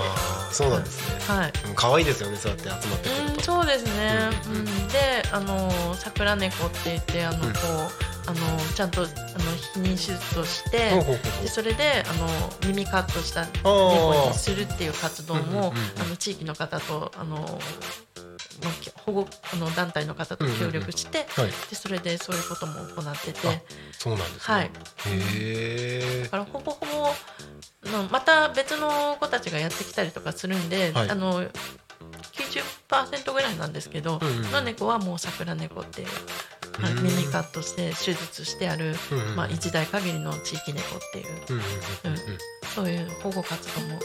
[0.51, 1.15] そうなんですね。
[1.27, 1.53] はい。
[1.75, 4.87] 可愛いですよねそうやって集まってくうん、るとそうですね、ううんん。
[4.89, 7.53] であの桜猫って言ってあの、うん。
[7.53, 7.59] こ
[8.20, 8.35] うあの
[8.75, 10.91] ちゃんとあの避妊手術をして、
[11.41, 12.27] でそれであの
[12.67, 17.37] 耳カットしたあ猫にするっていう活動もあの地域の方とあの
[18.63, 21.49] まあき保護あの団体の方と協力して、うはい。
[21.69, 23.47] でそれでそういうことも行ってて。
[23.47, 23.51] あ
[23.97, 24.55] そうなんですね。
[24.55, 24.65] はい。
[24.65, 24.69] へ
[25.07, 31.09] えだからほぼほぼのまた別の子たちがやってきたりとかするんで、はい。
[31.09, 31.43] あの
[32.33, 36.07] 90%ぐらいなんですけど、うんうんの猫はもう桜猫っていう、
[36.79, 41.25] はいうん耳カットして手術してある、うんうんまあ、一代限りの地域猫っていう。
[42.73, 43.99] そういう保護活動も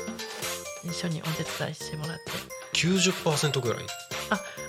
[0.85, 2.23] 一緒にお手伝いしてもらって。
[2.75, 3.87] 90%ぐらい？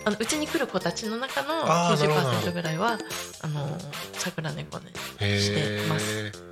[0.05, 2.27] あのうちに来る子たちの中のあーなるほど。
[2.27, 2.97] なるほど90%ぐらいは
[3.41, 3.77] あの
[4.13, 6.31] 桜猫で、へしてます。
[6.43, 6.46] え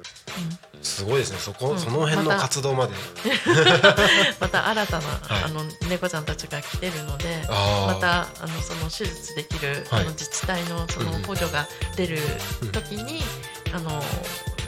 [0.81, 1.38] すごいですね。
[1.39, 1.79] そこ、うん。
[1.79, 2.93] その辺の活動まで。
[4.39, 5.43] また新たな、い。
[5.45, 7.93] あの猫ちゃんたちが来てるのであー。
[7.93, 10.01] またあのその手術できる、はい。
[10.01, 11.23] あの自治体のそのうんうん。
[11.23, 12.19] 補助が出る
[12.71, 13.23] 時に、
[13.73, 14.01] あの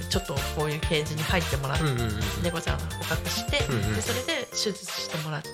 [0.09, 5.49] ちょっとこういうケージに入ってもらって、うんうんうん猫ちゃんを捕獲して、うんうんでそれで手術してもらって、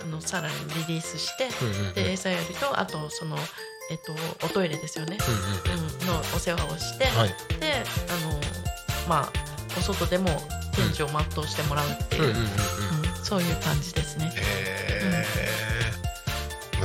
[0.00, 0.54] あのさらに
[0.86, 1.94] リリースして、うんうんうん。
[1.94, 3.36] で餌やりとあとその、
[3.90, 4.14] えっと、
[4.46, 5.18] おトイレですよね、
[5.66, 5.80] うんうん。
[5.80, 7.28] うん、のお世話をして、はい。
[7.60, 8.40] であの
[9.08, 9.32] まあ
[9.78, 10.28] お外でも
[10.74, 12.46] 店長を全うしてもらうっていう、うんうんうんうん。
[12.46, 12.52] うん
[13.32, 14.30] そういう感じですね。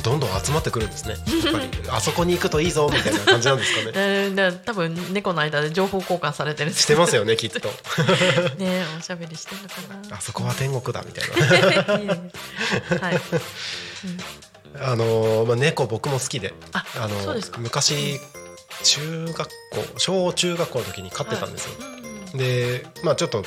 [0.03, 1.15] どんどん集まってくるんですね。
[1.43, 1.69] やっぱり。
[1.91, 3.91] あそこに行くといいぞみたいな感じなんですかね。
[3.91, 6.73] で で多分猫の間で情報交換されてる。
[6.73, 7.67] してますよねきっと。
[8.57, 10.17] ねおしゃべりしてるのかな。
[10.17, 13.05] あそこは天国だみたいな。
[13.07, 13.21] はい、
[14.79, 16.53] あのーまあ、猫僕も好きで。
[16.71, 18.21] ああの昔
[18.83, 19.53] 中学校
[19.97, 21.96] 小中学校の時に飼ってたんですよ、うん
[22.35, 23.43] でまあちょっと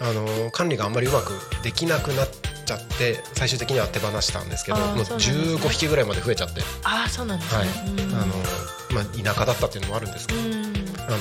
[0.00, 1.32] あのー管理があんまりうまく
[1.62, 2.28] できなくなっ
[2.64, 5.56] ちゃって最終的には手放したんですけどもうあーそうなんですね。
[5.56, 7.64] 15匹ぐらいまで増えちゃって、ああそうなんですね、
[8.12, 10.46] あのーまあ、田舎だったっていうのもあるんですけど、うん。
[10.46, 11.18] あの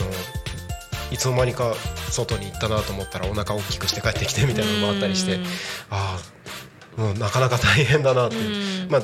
[1.11, 1.73] いつの間にか
[2.09, 5.39] 外に行ったなと思ったらお腹大きくして帰ってきてみたいなのもあったりして、
[5.89, 6.19] あ
[6.97, 9.01] あもうなかなか大変だなっていう、うんまあ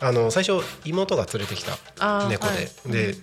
[0.00, 2.92] あの最初妹が連れてきた猫で、はい。
[2.92, 3.14] で、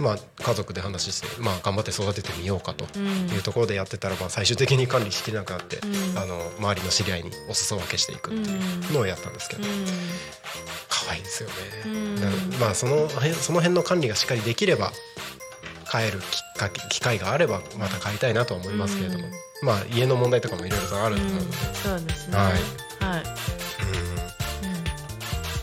[0.00, 3.28] まあ、家族で話して、まあ、頑張って育ててみようかとうん。
[3.28, 6.18] いうところでやってたら、まあ、最終的に管理しきれなくなって、うん。
[6.18, 9.86] あの周りの知り合いにお裾分けしていくっていうのをやったんですけど、うん。
[10.88, 11.54] 可愛いですよね、
[12.60, 14.92] まあその辺その辺の管理がしっかりできれば
[15.86, 16.26] 飼えるきっ
[16.56, 19.32] かけ機会があればまた飼いたいなとは思いますけれども、うん。
[19.66, 22.36] まあ家の問題とかもいろいろとあると思うので、そうですね。
[22.36, 22.52] はい。
[22.52, 22.62] はい、う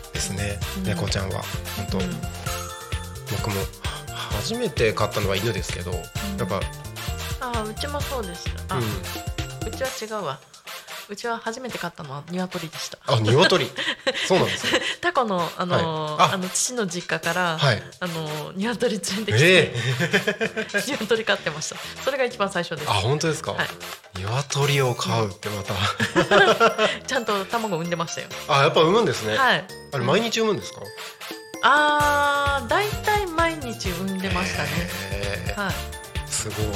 [0.09, 0.11] ん。
[0.11, 0.83] ですね、うん。
[0.83, 1.43] 猫ちゃんは
[1.77, 2.11] 本当、うん。
[3.31, 3.96] 僕もは
[4.31, 5.99] 初めて飼ったのは犬ですけど、や
[6.43, 6.59] っぱ、
[7.39, 8.85] ああうちもそうでしたあ、う、う
[9.69, 10.39] んちは違うわ。
[11.09, 12.97] うちは初めて飼ったのは鶏でした。
[13.07, 13.71] あ鶏？
[14.27, 14.81] そうなんですね。
[14.99, 16.29] タコのあの、はい。
[16.31, 16.33] あ。
[16.33, 17.83] あの父の実家から、はい。
[18.01, 19.73] あの鶏連れてきて、え
[20.99, 21.77] 鶏飼ってました。
[22.03, 22.89] それが一番最初です。
[22.89, 23.67] あ本当ですか、はい。
[24.17, 25.73] 鶏を飼うってまた。
[27.07, 28.27] ちゃんと卵産んでましたよ。
[28.49, 29.65] あやっぱ産むんですね、はい。
[29.93, 30.81] あれ毎日産むんですか？
[30.81, 30.87] あー
[31.61, 34.69] だいたい毎日産んでましたね。
[35.11, 35.61] へー。
[35.61, 35.73] はい、
[36.27, 36.65] すごい。
[36.65, 36.73] うん、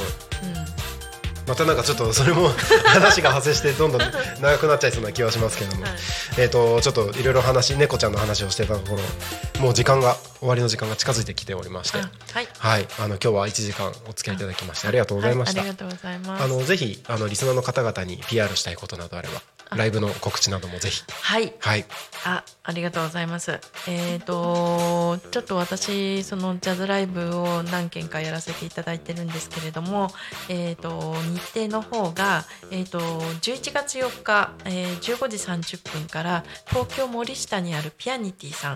[1.47, 2.49] またなんかちょっとそれも
[2.85, 4.01] 話が派生してどんどん
[4.41, 5.91] 長くなっちゃいそうな気はしますけども、はい。
[6.37, 11.99] えっ、とちょっといろいろ話猫ちゃんの話をしてたところもう時間が終わりの時間が近づいてきておりまして。
[11.99, 12.47] あはい。
[12.57, 12.87] はい。
[12.99, 16.43] あの今日は1時間お付き合いいただきましてありがとうございました、はい、ありがとうございます。
[16.43, 19.41] あのぜひあのリスナーの方々に PR したいことなどあれば
[19.75, 21.03] ライブの告知などもぜひ。
[21.09, 21.53] はい。
[21.59, 21.85] はい。
[22.25, 23.59] あ、ありがとうございます。
[23.87, 30.09] えっ、とちょっと私そのジャズライブを何件かやらせていただいてるんですけれども、
[30.49, 38.75] えっ、と日程の方がえっ、と11月4日、えー、15時30分から東京森下にあるピアニティさん、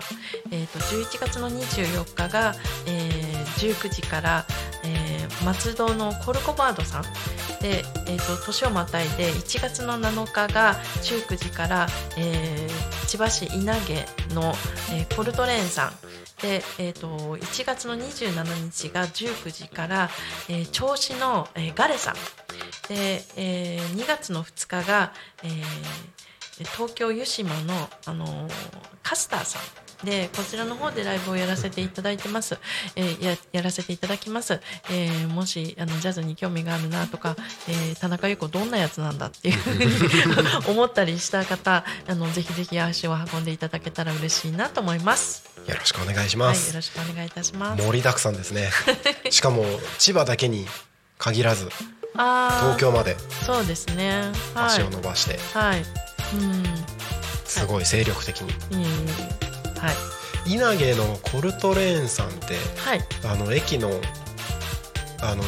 [0.50, 2.54] えっ、と11月の24日が、
[2.86, 4.44] えー19時から
[4.84, 7.02] えー松戸のコルコバードさん。
[7.60, 13.94] で、えー、と年をまたいで1月の7日が19時から、えー千葉市稲毛
[14.34, 14.52] の、
[14.92, 15.92] えーポルトレーンさん。
[16.42, 20.10] で、えー、と1月の27日が19時から、
[20.48, 22.14] えー銚子の、えーガレさん。
[22.88, 25.12] で、えー2月の2日が、
[25.42, 25.62] えー
[26.74, 28.52] 東京湯島の、あのー
[29.02, 29.85] カスターさん。
[30.04, 32.58] でこちらの方でライブをやらせていただいてます、
[32.96, 37.34] えーややらせていただきます、えーもしあのジャズに興味があるなとか、
[37.68, 39.86] えー田中優子どんなやつなんだっていうふうに
[40.68, 45.44] 思ったりした方あのぜひぜひ足を運んでいただけたら嬉しいなと思います。
[45.66, 47.82] よろしくお願いしはいよます、ろしくお願いいたします。
[47.82, 48.70] 盛りだくさんですね。
[49.30, 49.64] しかも
[49.98, 50.66] 千葉だけに
[51.18, 51.68] 限らず
[52.12, 54.30] 東京までそうですね。
[54.54, 54.66] はい。
[54.66, 55.38] 足を伸ばして。
[55.54, 55.84] はい。
[56.34, 56.64] うん。
[57.44, 58.50] すごい精力的に。
[58.50, 58.86] いえい
[59.42, 59.45] え
[59.86, 59.94] はい。
[60.54, 63.00] 稲毛のコルトレーンさんってはい。
[63.24, 63.90] あの駅の
[65.20, 65.42] あの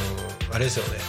[0.53, 0.99] あれですよね。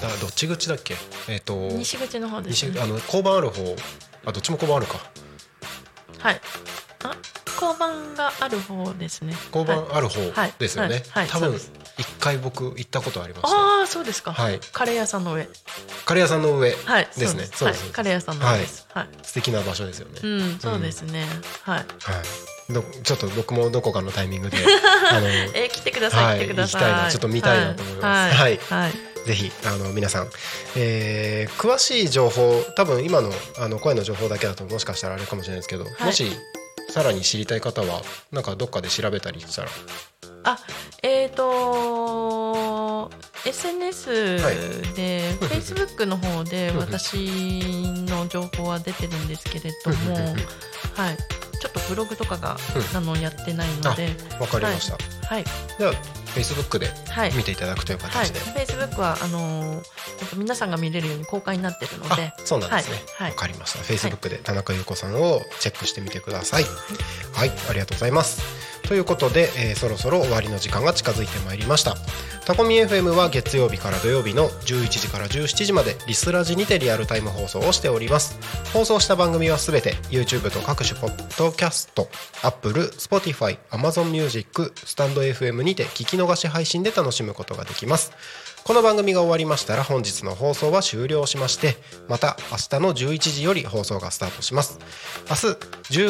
[0.00, 0.94] だどっち口だっけ？
[1.28, 2.72] えっ、と西口の方ですね。
[2.72, 3.76] 西あの交番ある方。
[4.24, 4.98] あどっちも交番あるか。
[6.18, 6.40] はい。
[7.04, 7.16] あ
[7.60, 9.34] 交番がある方ですね。
[9.52, 10.54] 交番ある方はい。
[10.58, 11.24] ですよね、はい。
[11.24, 11.28] はい。
[11.28, 11.72] 多分そうです。
[11.98, 14.60] 一回僕行ったことありましたああそうですか、はい。
[14.72, 15.48] カレー屋さんの上。
[16.04, 17.08] カレー屋さんの上はい。
[17.16, 17.34] ですね。
[17.34, 17.58] そうです。
[17.58, 17.82] そうです。
[17.82, 18.86] はいカレー屋さんの上です。
[18.94, 21.26] はい、素敵な場所ですよね、うんそうですね、
[21.62, 21.76] はい。
[21.78, 21.86] はい。
[21.86, 21.90] ど
[23.02, 24.58] ちょっと僕もどこかのタイミングで
[25.10, 26.82] あのえー来てください、はい来てください。
[26.82, 28.36] 行きたいなちょっと見たいなと思います。
[28.36, 28.92] はいははい。
[29.26, 30.30] ぜひあの皆さん、
[30.76, 36.04] えー詳しい情報多分今のあの声の情報だけだともしかしたらあれかもしれないですけど、い。
[36.04, 36.30] もし
[36.90, 38.02] さらに知りたい方は
[38.32, 39.68] なんかどっかで調べたりしたら。
[40.44, 40.58] あ
[41.02, 43.10] えっ、ー、と
[43.44, 44.56] SNS はい。
[44.94, 46.78] で、Facebook の方でうん。
[46.78, 47.16] 私
[48.08, 51.16] の情報は出てるんですけれども、はい、
[51.60, 52.56] ちょっとブログとかが、
[52.92, 52.96] うん。
[52.96, 54.96] あのやってないので、わかりました、
[55.26, 55.44] はい、
[55.78, 55.92] では
[56.34, 59.82] Facebook ではい、見ていただくというはい、形で、Facebook はあのー
[60.20, 62.34] えっと皆さんが見れるように公開になってるので。
[62.34, 62.96] あ、そうなんですね。
[62.96, 63.30] わ、はい。
[63.30, 63.36] はい。
[63.36, 63.78] かりました。
[63.80, 66.64] Facebook で田中優子さんをチェックしてみてください。
[67.32, 71.94] はい、ありがとうございますということで、えーそろそろ終わりの時間が近づいてまいりました。
[72.46, 78.38] タコミ FM は月曜日から土曜日の11時から17時までリスラジにてリアルタイム放送をしております。
[78.72, 82.08] 放送した番組はすべて YouTube と各種ポッドキャスト
[82.42, 88.12] Apple、Spotify、Amazon Music、StandFM にて聞き逃し配信で楽しむことができます。
[88.68, 94.78] この番組が終わりましたら本日の放送は終了しましてまた明日の11時より放送がスタートします。
[95.30, 95.46] 明日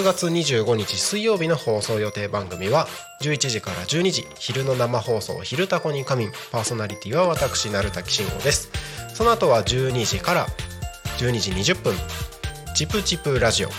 [0.00, 2.88] 10月25日水曜日の放送予定番組は
[3.22, 8.70] 11時から12時昼の生放送「昼タコに仮眠」パーソナリティは私成滝慎吾です。
[9.14, 10.48] その後は12時から
[11.18, 11.94] 12時20分
[12.74, 13.70] 「チプチプラジオ」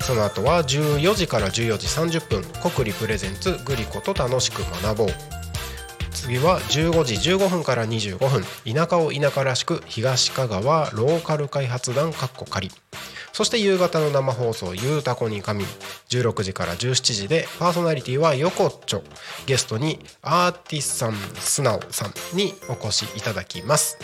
[0.00, 5.08] その後は14時から14時30分「国立プレゼンツグリコと楽しく学ぼう」
[6.24, 8.44] 次は15時15分から25分。
[8.64, 12.70] 田舎を田舎らしく東香川ローカル開発団かっこ仮。
[13.34, 15.66] そして夕方の生放送「ゆうたこに神」
[16.08, 19.02] 16時から17時でパーソナリティは横っちょ
[19.44, 23.98] ゲストにアーティスさん素直さんにお越しいただきます。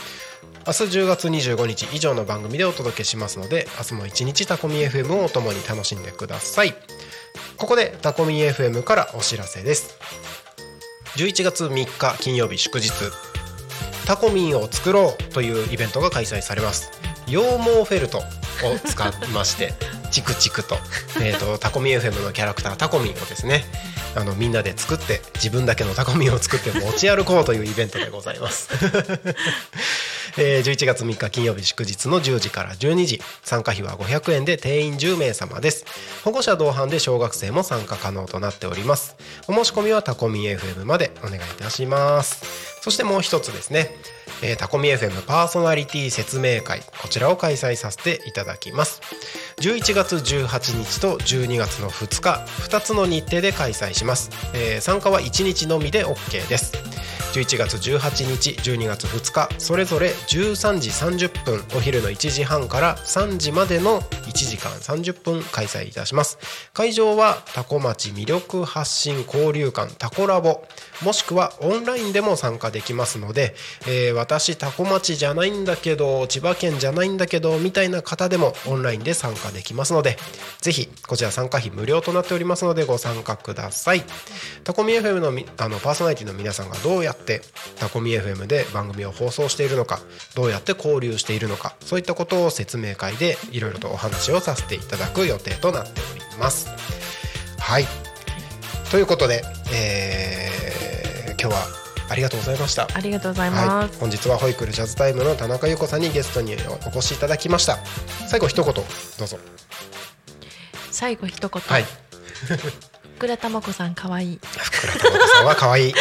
[0.66, 6.74] 明日10月25日以上の番組でお届けしますので明日も一日タコミ FM をお供に楽しんでください。
[7.56, 9.96] ここでタコミ FM からお知らせです。
[11.16, 12.90] 11月3日金曜日祝日。
[14.06, 16.90] タコミンを作ろうというイベントが開催されます。
[17.26, 18.22] 羊毛フェルトを
[18.84, 19.72] 使いまして
[20.10, 20.76] チクチクと,、
[21.22, 23.64] えー、とタコミン FM のキャラクタータコミンをですね
[24.16, 28.68] あのみんなで作って自分だけのタコミンを作って持ち歩こうというイベントでございます、
[30.36, 33.22] えー11月3日金曜日祝日の10時から12時。
[33.42, 35.84] 参加費は500円で定員10名様です。
[36.24, 39.16] 保護者同伴で小学生も参加可能となっております。
[39.48, 42.44] お申し込みはタコミ FM までお願いいたします。
[42.80, 43.94] そしてもう一つですね、
[44.42, 46.80] えータコミ FM パーソナリティ説明会。
[47.02, 49.00] こちらを開催させていただきます。
[49.60, 56.89] 11月18日と12月の2日2つの日程で開催します、えー参加は1日のみで OK です。
[57.32, 66.38] 11月18日12月2日それぞれ13時30分お昼の1時半から3時までの1時間30分開催いたします。
[66.74, 70.64] 会場はタコ町魅力発信交流館タコラボ
[71.04, 73.54] もしくはオンラインでも参加できますので、
[73.86, 80.16] えー私タコ町じゃないんだけど千葉県じゃないんだけどみたいな方でもオンラインで参加できますので
[80.60, 84.02] ぜひこちら参加費無料となっておりますのでご参加ください。
[84.64, 85.28] タコミ FM の
[85.58, 87.19] あのパーソナリティの皆さんがどうやって
[87.78, 90.00] タコミ FM で番組を放送しているのか
[90.34, 96.68] どうやって交流しているのかそういったことを説明会でいろいろとお話をさせていただく予定となっております。
[97.58, 97.86] はい。
[98.90, 99.42] ということで、
[99.72, 100.50] えー
[101.40, 101.62] 今日は
[102.10, 102.86] ありがとうございました。
[102.92, 103.66] ありがとうございはい。
[103.66, 106.54] ます、、本日はホイクルジャズタイムの田中優子さんにゲストに
[106.84, 107.78] お越しいただきました。
[108.26, 109.38] 最後一言どうぞ。
[110.90, 111.84] 最後一言、はい
[113.20, 115.94] 福田珠子さん可愛い福田智子さんは可愛い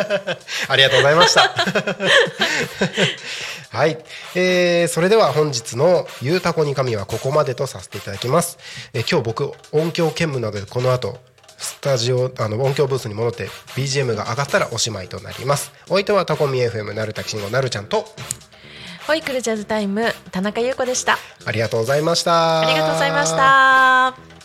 [0.66, 1.52] ありがとうございました。
[3.68, 4.02] はい、
[4.34, 8.56] えー、それでは本日の「ゆうたこに神」はここまでとさせていただきます、
[8.94, 11.20] えー今日僕音響兼務なのでこの後
[11.58, 15.70] スタジオあの音響ブースに戻って BGM が上がったらおしまいとなります。
[15.90, 18.10] お相手はタコミ FM なるたきしんごなるちゃんと。
[19.06, 21.18] ホイクルジャズタイム田中優子でした。
[21.44, 22.60] ありがとうございました。
[22.60, 24.43] ありがとうございました。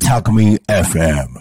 [0.00, 1.28] Talk Me FM.